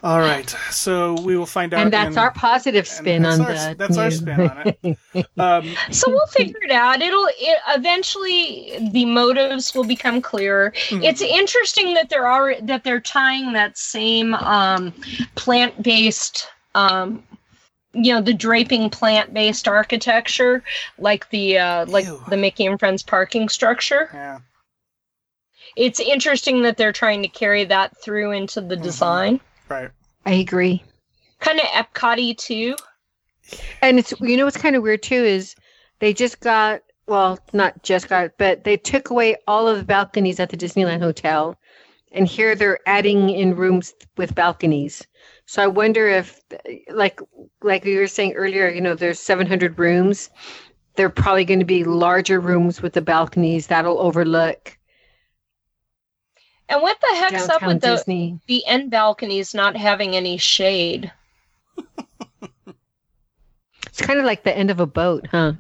[0.03, 1.83] All right, so we will find out.
[1.83, 3.75] And that's in- our positive positive spin on our, the.
[3.77, 4.99] That's our spin on it.
[5.37, 7.03] Um, So we'll figure it out.
[7.03, 10.73] It'll it, eventually the motives will become clearer.
[10.91, 11.03] hmm.
[11.03, 14.93] It's interesting that there are that they're tying that same um,
[15.35, 17.25] plant-based, um,
[17.93, 20.63] you know, the draping plant-based architecture,
[20.99, 22.23] like the uh, like Ew.
[22.29, 24.11] the Mickey and Friends parking structure.
[24.13, 24.39] yeah.
[25.77, 28.83] It's interesting that they're trying to carry that through into the Mhm.
[28.83, 29.91] design, Right.
[30.25, 30.83] I agree.
[31.41, 32.77] kind of Epcot-y too.
[33.83, 35.55] And it's you know what's kind of weird too is
[35.99, 40.41] they just got well not just got but they took away all of the balconies
[40.41, 41.57] at the Disneyland Hotel,
[42.13, 45.07] and here they're adding in rooms with balconies.
[45.47, 46.41] So I wonder if
[46.91, 47.21] like
[47.63, 50.29] like we were saying earlier, you know, there's 700 rooms.
[50.97, 54.77] They're probably going to be larger rooms with the balconies that'll overlook
[56.69, 58.41] And what the heck's up with the Disney.
[58.49, 61.13] the end balconies not having any shade?
[63.87, 65.55] It's kind of like the end of a boat, huh?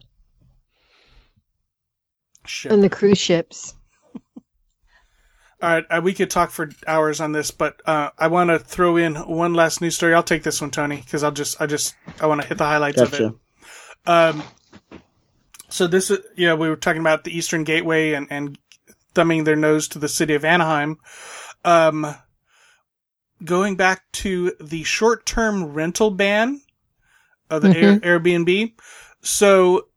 [2.44, 2.70] Shit.
[2.72, 3.75] On the cruise ships.
[5.62, 8.58] All right, uh, we could talk for hours on this, but uh, I want to
[8.58, 10.12] throw in one last news story.
[10.12, 12.64] I'll take this one, Tony, because I'll just, I just, I want to hit the
[12.64, 13.32] highlights of it.
[14.04, 14.42] Um,
[15.70, 18.58] so this is, yeah, we were talking about the Eastern Gateway and and
[19.14, 20.98] thumbing their nose to the city of Anaheim.
[21.64, 22.14] Um,
[23.42, 26.60] going back to the short-term rental ban
[27.48, 28.74] of the Air, Airbnb.
[29.22, 29.88] So,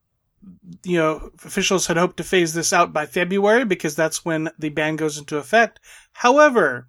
[0.83, 4.69] you know, officials had hoped to phase this out by February because that's when the
[4.69, 5.79] ban goes into effect.
[6.13, 6.87] However,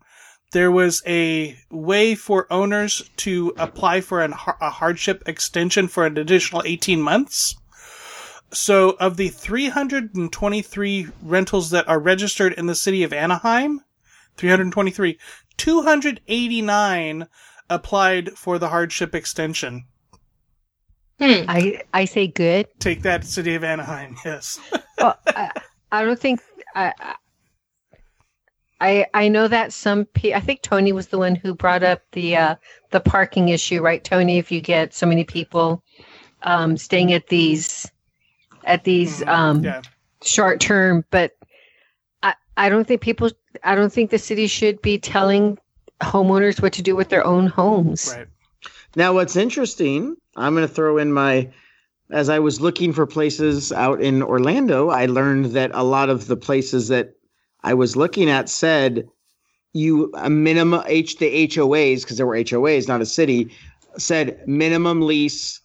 [0.52, 6.18] there was a way for owners to apply for an, a hardship extension for an
[6.18, 7.56] additional 18 months.
[8.52, 13.80] So, of the 323 rentals that are registered in the city of Anaheim,
[14.38, 15.18] 323,
[15.56, 17.28] 289
[17.68, 19.84] applied for the hardship extension.
[21.20, 21.44] Hmm.
[21.48, 22.66] I I say good.
[22.78, 24.16] Take that, city of Anaheim.
[24.24, 24.58] Yes.
[24.98, 25.50] well, I,
[25.92, 26.40] I don't think
[26.74, 26.94] I,
[28.80, 32.00] I I know that some pe- I think Tony was the one who brought up
[32.12, 32.54] the uh,
[32.90, 34.38] the parking issue, right, Tony?
[34.38, 35.82] If you get so many people
[36.42, 37.90] um, staying at these
[38.64, 39.82] at these um, yeah.
[40.22, 41.36] short term, but
[42.22, 43.30] I I don't think people
[43.62, 45.58] I don't think the city should be telling
[46.00, 48.14] homeowners what to do with their own homes.
[48.16, 48.26] Right.
[48.97, 51.51] Now, what's interesting, I'm going to throw in my.
[52.11, 56.26] As I was looking for places out in Orlando, I learned that a lot of
[56.26, 57.12] the places that
[57.62, 59.07] I was looking at said
[59.72, 63.53] you a minimum H the HOAs because there were HOAs, not a city,
[63.97, 65.61] said minimum lease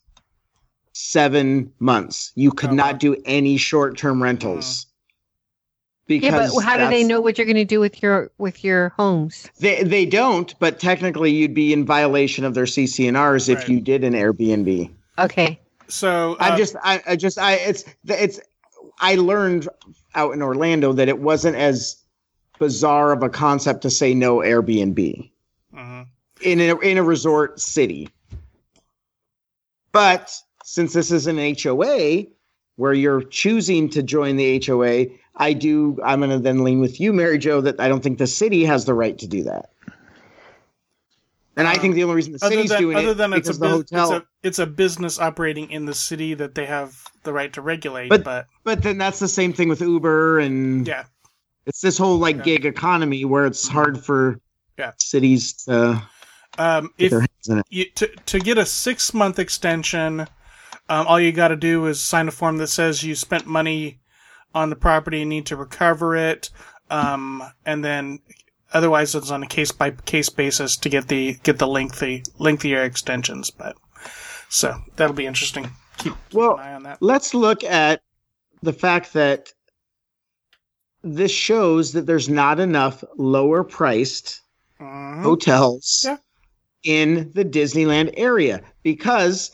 [0.93, 2.31] seven months.
[2.35, 2.91] You could Oh, wow.
[2.91, 4.85] not do any short term rentals.
[6.07, 8.63] Because Yeah, but how do they know what you're going to do with your with
[8.63, 9.49] your homes?
[9.59, 14.03] They they don't, but technically you'd be in violation of their CC&Rs if you did
[14.03, 14.91] an Airbnb.
[15.17, 15.59] Okay.
[15.87, 18.39] So I'm uh, just I, I just I it's it's
[18.99, 19.67] I learned
[20.13, 21.97] out in Orlando that it wasn't as
[22.59, 25.29] bizarre of a concept to say no Airbnb
[25.73, 26.07] mhm.
[26.41, 28.09] in a in a resort city.
[29.91, 30.33] But
[30.63, 32.25] since this is an HOA
[32.75, 35.05] where you're choosing to join the HOA,
[35.37, 38.17] I do I'm going to then lean with you Mary Jo that I don't think
[38.17, 39.69] the city has the right to do that.
[41.57, 43.53] And I think the only reason the city's than doing other it than it's a,
[43.53, 47.01] because the hotel it's a it's a business operating in the city that they have
[47.23, 48.09] the right to regulate.
[48.09, 51.05] But- but But then that's the same thing with Uber and yeah,
[51.65, 52.43] it's this whole like Yeah.
[52.43, 54.39] gig economy where it's hard for
[54.77, 54.91] Yeah.
[54.97, 56.01] cities to
[56.57, 57.65] um, get if their hands in it.
[57.69, 60.21] you to to get a six month extension,
[60.89, 63.99] um, all you got to do is sign a form that says you spent money
[64.55, 66.49] on the property and need to recover it,
[66.89, 68.19] um, and then
[68.73, 72.81] otherwise it's on a case by case basis to get the get the lengthy lengthier
[72.83, 73.51] extensions.
[73.51, 73.75] But
[74.49, 75.65] so that'll be interesting.
[75.97, 76.97] Keep, keep Well, an eye on that.
[77.01, 78.01] Let's look at
[78.63, 79.51] the fact that
[81.03, 84.41] this shows that there's not enough lower priced
[84.81, 85.21] Mhm.
[85.21, 86.17] hotels Yeah.
[86.83, 89.51] in the Disneyland area because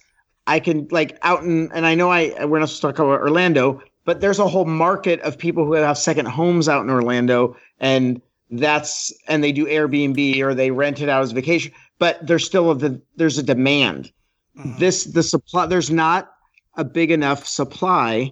[0.47, 3.19] I can like out in and I know I we're not supposed to talk about
[3.21, 7.55] Orlando, but there's a whole market of people who have second homes out in Orlando
[7.79, 12.45] and that's and they do Airbnb or they rent it out as vacation, but there's
[12.45, 14.11] still a the there's a demand.
[14.57, 14.77] Mhm.
[14.79, 16.31] This the supply there's not
[16.75, 18.31] a big enough supply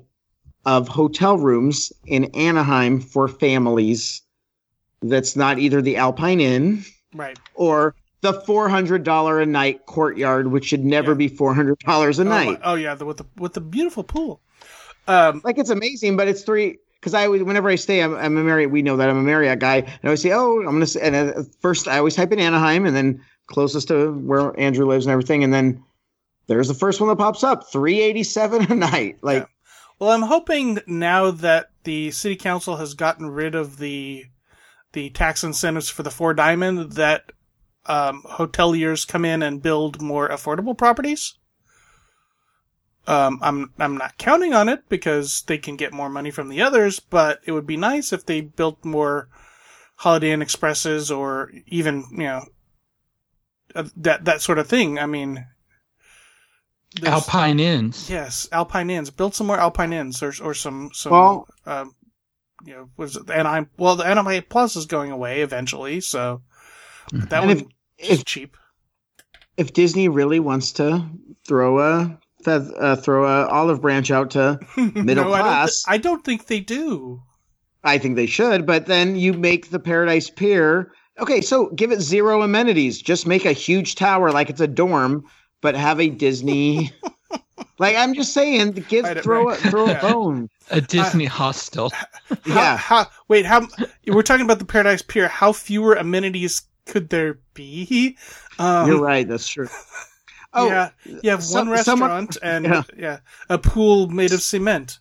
[0.66, 4.22] of hotel rooms in Anaheim for families
[5.02, 7.40] that's not either the Alpine Inn right.
[7.56, 11.18] or the four hundred dollar a night courtyard, which should never Yeah.
[11.18, 12.60] be four hundred dollars a Oh, night.
[12.66, 14.42] Oh, yeah, the, with the with the beautiful pool.
[15.10, 16.78] Um, Like it's amazing, but it's three.
[17.00, 18.72] Because I always, whenever I stay, I'm, I'm a Marriott.
[18.72, 21.00] We know that I'm a Marriott guy, and I always say, "Oh, I'm gonna." Say,
[21.02, 25.06] and at first, I always type in Anaheim, and then closest to where Andrew lives
[25.06, 25.82] and everything, and then
[26.48, 29.20] there's the first one that pops up, three eighty seven a night.
[29.22, 29.48] Like,
[29.98, 34.26] Well, I'm hoping now that the city council has gotten rid of the
[34.92, 37.32] the tax incentives for the four diamond, that
[37.86, 41.39] um, hoteliers come in and build more affordable properties.
[43.10, 46.62] Um, I'm I'm not counting on it because they can get more money from the
[46.62, 49.30] others, but it would be nice if they built more
[49.96, 52.46] Holiday Inn Expresses or even you know
[53.76, 55.00] uh, that that sort of thing.
[55.00, 55.44] I mean,
[57.04, 58.10] Alpine Inns.
[58.10, 59.10] Yes, Alpine Inns.
[59.10, 61.12] Build some more Alpine Inns, or or some some.
[61.12, 61.96] Well- um,
[62.66, 63.70] you know, was it the Anaheim?
[63.78, 66.42] Well, the Anaheim Plus is going away eventually, so
[67.14, 67.50] that And one
[67.98, 68.58] if- is if- cheap.
[69.56, 71.06] if Disney really wants to
[71.48, 75.84] throw a feth- uh, throw a olive branch out to Middle No, I don't, class.
[75.88, 77.22] I don't think they do.
[77.84, 80.92] I think they should, but then you make the Paradise Pier.
[81.20, 83.02] Okay, so give it zero amenities.
[83.02, 85.24] Just make a huge tower like it's a dorm,
[85.62, 86.92] but have a Disney.
[87.80, 90.00] like I'm just saying, give throw a throw Yeah.
[90.08, 90.50] a bone.
[90.72, 91.90] A Disney hostel.
[91.90, 93.46] How, Yeah, How, wait.
[93.46, 93.68] How?
[94.08, 95.28] We're talking about the Paradise Pier.
[95.28, 98.18] How fewer amenities could there be?
[98.60, 99.28] Um, you're right.
[99.28, 99.68] That's true.
[100.54, 100.90] Oh, yeah.
[101.06, 102.84] You have some- one restaurant and Yeah.
[102.98, 103.18] yeah.
[103.50, 105.00] a pool made of cement.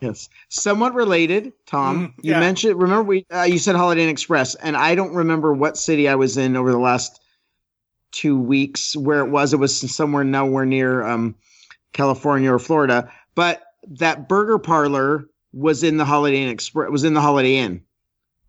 [0.00, 0.28] yes.
[0.48, 2.08] Somewhat related, Tom.
[2.08, 2.80] Mm, you mentioned.
[2.80, 6.14] Remember, we uh, you said Holiday Inn Express, and I don't remember what city I
[6.14, 7.20] was in over the last
[8.12, 9.52] two weeks where it was.
[9.52, 11.34] It was somewhere nowhere near um,
[11.94, 16.90] California or Florida, but that burger parlor was in the Holiday Inn Express.
[16.90, 17.82] Was in the Holiday Inn.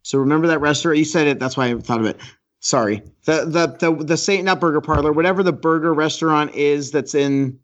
[0.04, 0.98] So remember that restaurant?
[0.98, 1.40] You said it.
[1.40, 2.18] That's why I thought of it.
[2.64, 3.04] Sorry.
[3.26, 7.60] The the the the Saint not Burger Parlor, whatever the burger restaurant is that's in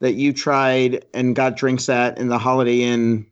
[0.00, 3.26] that you tried and got drinks at in the Holiday Inn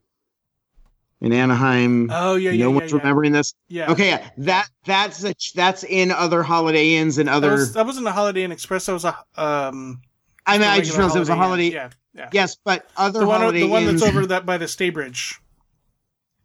[1.21, 2.09] in Anaheim.
[2.11, 2.99] Oh yeah, yeah, no yeah, one's yeah.
[2.99, 3.55] remembering this.
[3.69, 3.93] Yeah.
[3.93, 7.53] Okay, yeah, that that's a, that's in other Holiday Inns and That, other.
[7.53, 8.87] was, that wasn't a Holiday Inn Express.
[8.87, 10.01] That was a um.
[10.47, 11.67] I mean, I just realized it was a Holiday.
[11.67, 11.73] Inn.
[11.75, 12.31] Yeah, yeah.
[12.33, 14.01] Yes, but other the one, Holiday the one Inns.
[14.01, 15.39] that's over that by the Staybridge,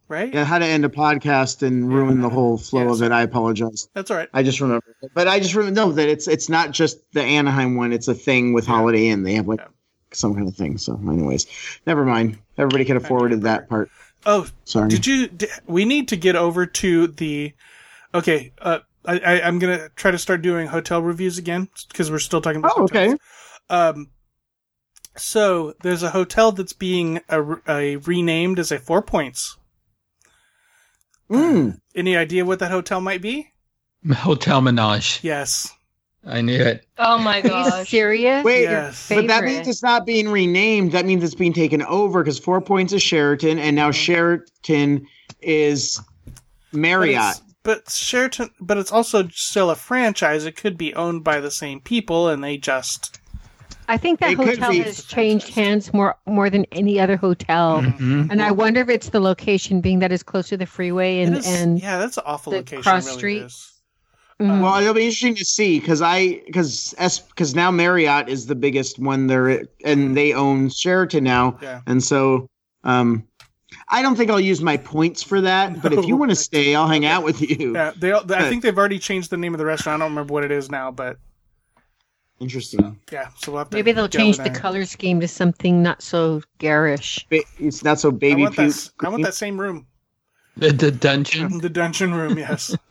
[0.08, 0.32] right?
[0.32, 3.12] Yeah, how to end a podcast and ruin the whole flow Yeah, of it.
[3.12, 3.88] I apologize.
[3.94, 4.28] That's all right.
[4.32, 4.84] I just remember,
[5.14, 7.92] but I just remember no that it's it's not just the Anaheim one.
[7.92, 9.22] It's a thing with Holiday Inn.
[9.22, 9.68] They have like Yeah.
[10.12, 10.78] some kind of thing.
[10.78, 11.46] So, anyways,
[11.86, 12.38] never mind.
[12.58, 13.90] Everybody could have forwarded that part.
[14.24, 14.88] Oh, Sorry.
[14.88, 15.28] Did you?
[15.28, 17.52] Di- we need to get over to the.
[18.14, 22.18] Okay, uh, I, I I'm gonna try to start doing hotel reviews again because we're
[22.18, 22.72] still talking about.
[22.76, 23.14] Oh, okay.
[23.70, 24.08] Um.
[25.16, 29.56] So there's a hotel that's being a, a renamed as a Four Points.
[31.30, 31.78] Mm.
[31.94, 33.48] Any idea what that hotel might be?
[34.12, 35.20] Hotel Menage.
[35.22, 35.72] Yes.
[36.24, 36.84] I knew it.
[36.98, 37.52] Oh my god!
[37.52, 37.88] Are you gosh.
[37.88, 38.44] serious?
[38.44, 39.08] Wait, Yes.
[39.08, 40.90] but that means it's not being renamed.
[40.92, 45.06] That means it's being taken over because Four Points is Sheraton, and now Sheraton
[45.40, 46.00] is
[46.72, 47.36] Marriott.
[47.36, 50.44] it's, but Sheraton, but it's also still a franchise.
[50.46, 53.20] It could be owned by the same people, and they just
[53.88, 57.82] I think that It hotel has changed hands more more than any other hotel.
[57.82, 58.30] Mhm.
[58.30, 61.34] And I wonder if it's the location, being that it's close to the freeway and
[61.36, 62.82] it is, and yeah, that's an awful the location.
[62.82, 63.42] cross really street.
[63.44, 63.72] is.
[64.40, 64.60] Mhm.
[64.60, 68.54] Well, it'll be interesting to see because I because S because now Marriott is the
[68.54, 71.80] biggest one there, and they own Sheraton now, Yeah.
[71.86, 72.48] and so
[72.84, 73.24] um,
[73.88, 75.80] I don't think I'll use my points for that.
[75.82, 77.72] But if you want to stay, I'll hang out with you.
[77.74, 78.12] Yeah, they.
[78.12, 80.02] I think they've already changed the name of the restaurant.
[80.02, 81.16] I don't remember what it is now, but
[82.38, 83.00] Interesting.
[83.10, 83.28] yeah.
[83.38, 87.26] So we'll have to maybe they'll change the color scheme to something not so garish.
[87.30, 88.74] Ba- It's not so I baby want, that, puke.
[88.74, 89.86] s- I want that same room,
[90.56, 91.58] The, the dungeon.
[91.58, 92.36] the dungeon room.
[92.38, 92.76] Yes,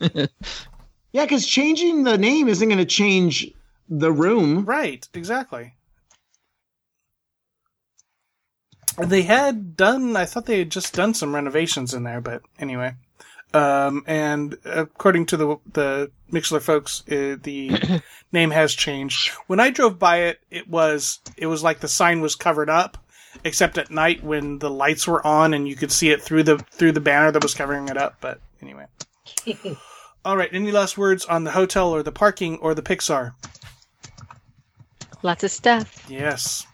[1.12, 3.50] Yeah, because changing the name isn't going to change
[3.88, 4.64] the room.
[4.64, 5.74] right, exactly.
[8.98, 10.16] They had done.
[10.16, 12.94] I thought they had just done some renovations in there, but anyway.
[13.56, 18.02] Um, and according to the the Mixler folks, uh, the
[18.32, 19.30] name has changed.
[19.46, 22.98] When I drove by it, it was it was like the sign was covered up,
[23.44, 26.58] except at night when the lights were on and you could see it through the
[26.58, 28.16] through the banner that was covering it up.
[28.20, 28.86] But anyway.
[30.24, 30.50] All right.
[30.52, 33.32] Any last words on the hotel or the parking or the Pixar?
[35.22, 36.04] Lots of stuff.
[36.10, 36.66] Yes.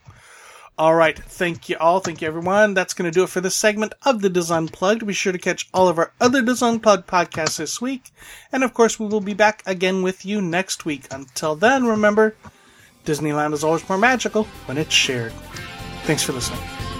[0.78, 1.18] All right.
[1.18, 2.00] Thank you all.
[2.00, 2.74] Thank you, everyone.
[2.74, 5.06] That's going to do it for this segment of the Dis Unplugged.
[5.06, 8.10] Be sure to catch all of our other Dis Unplugged podcasts this week.
[8.50, 11.06] And of course, we will be back again with you next week.
[11.10, 12.36] Until then, remember,
[13.04, 15.32] Disneyland is always more magical when it's shared.
[16.04, 16.91] Thanks for listening.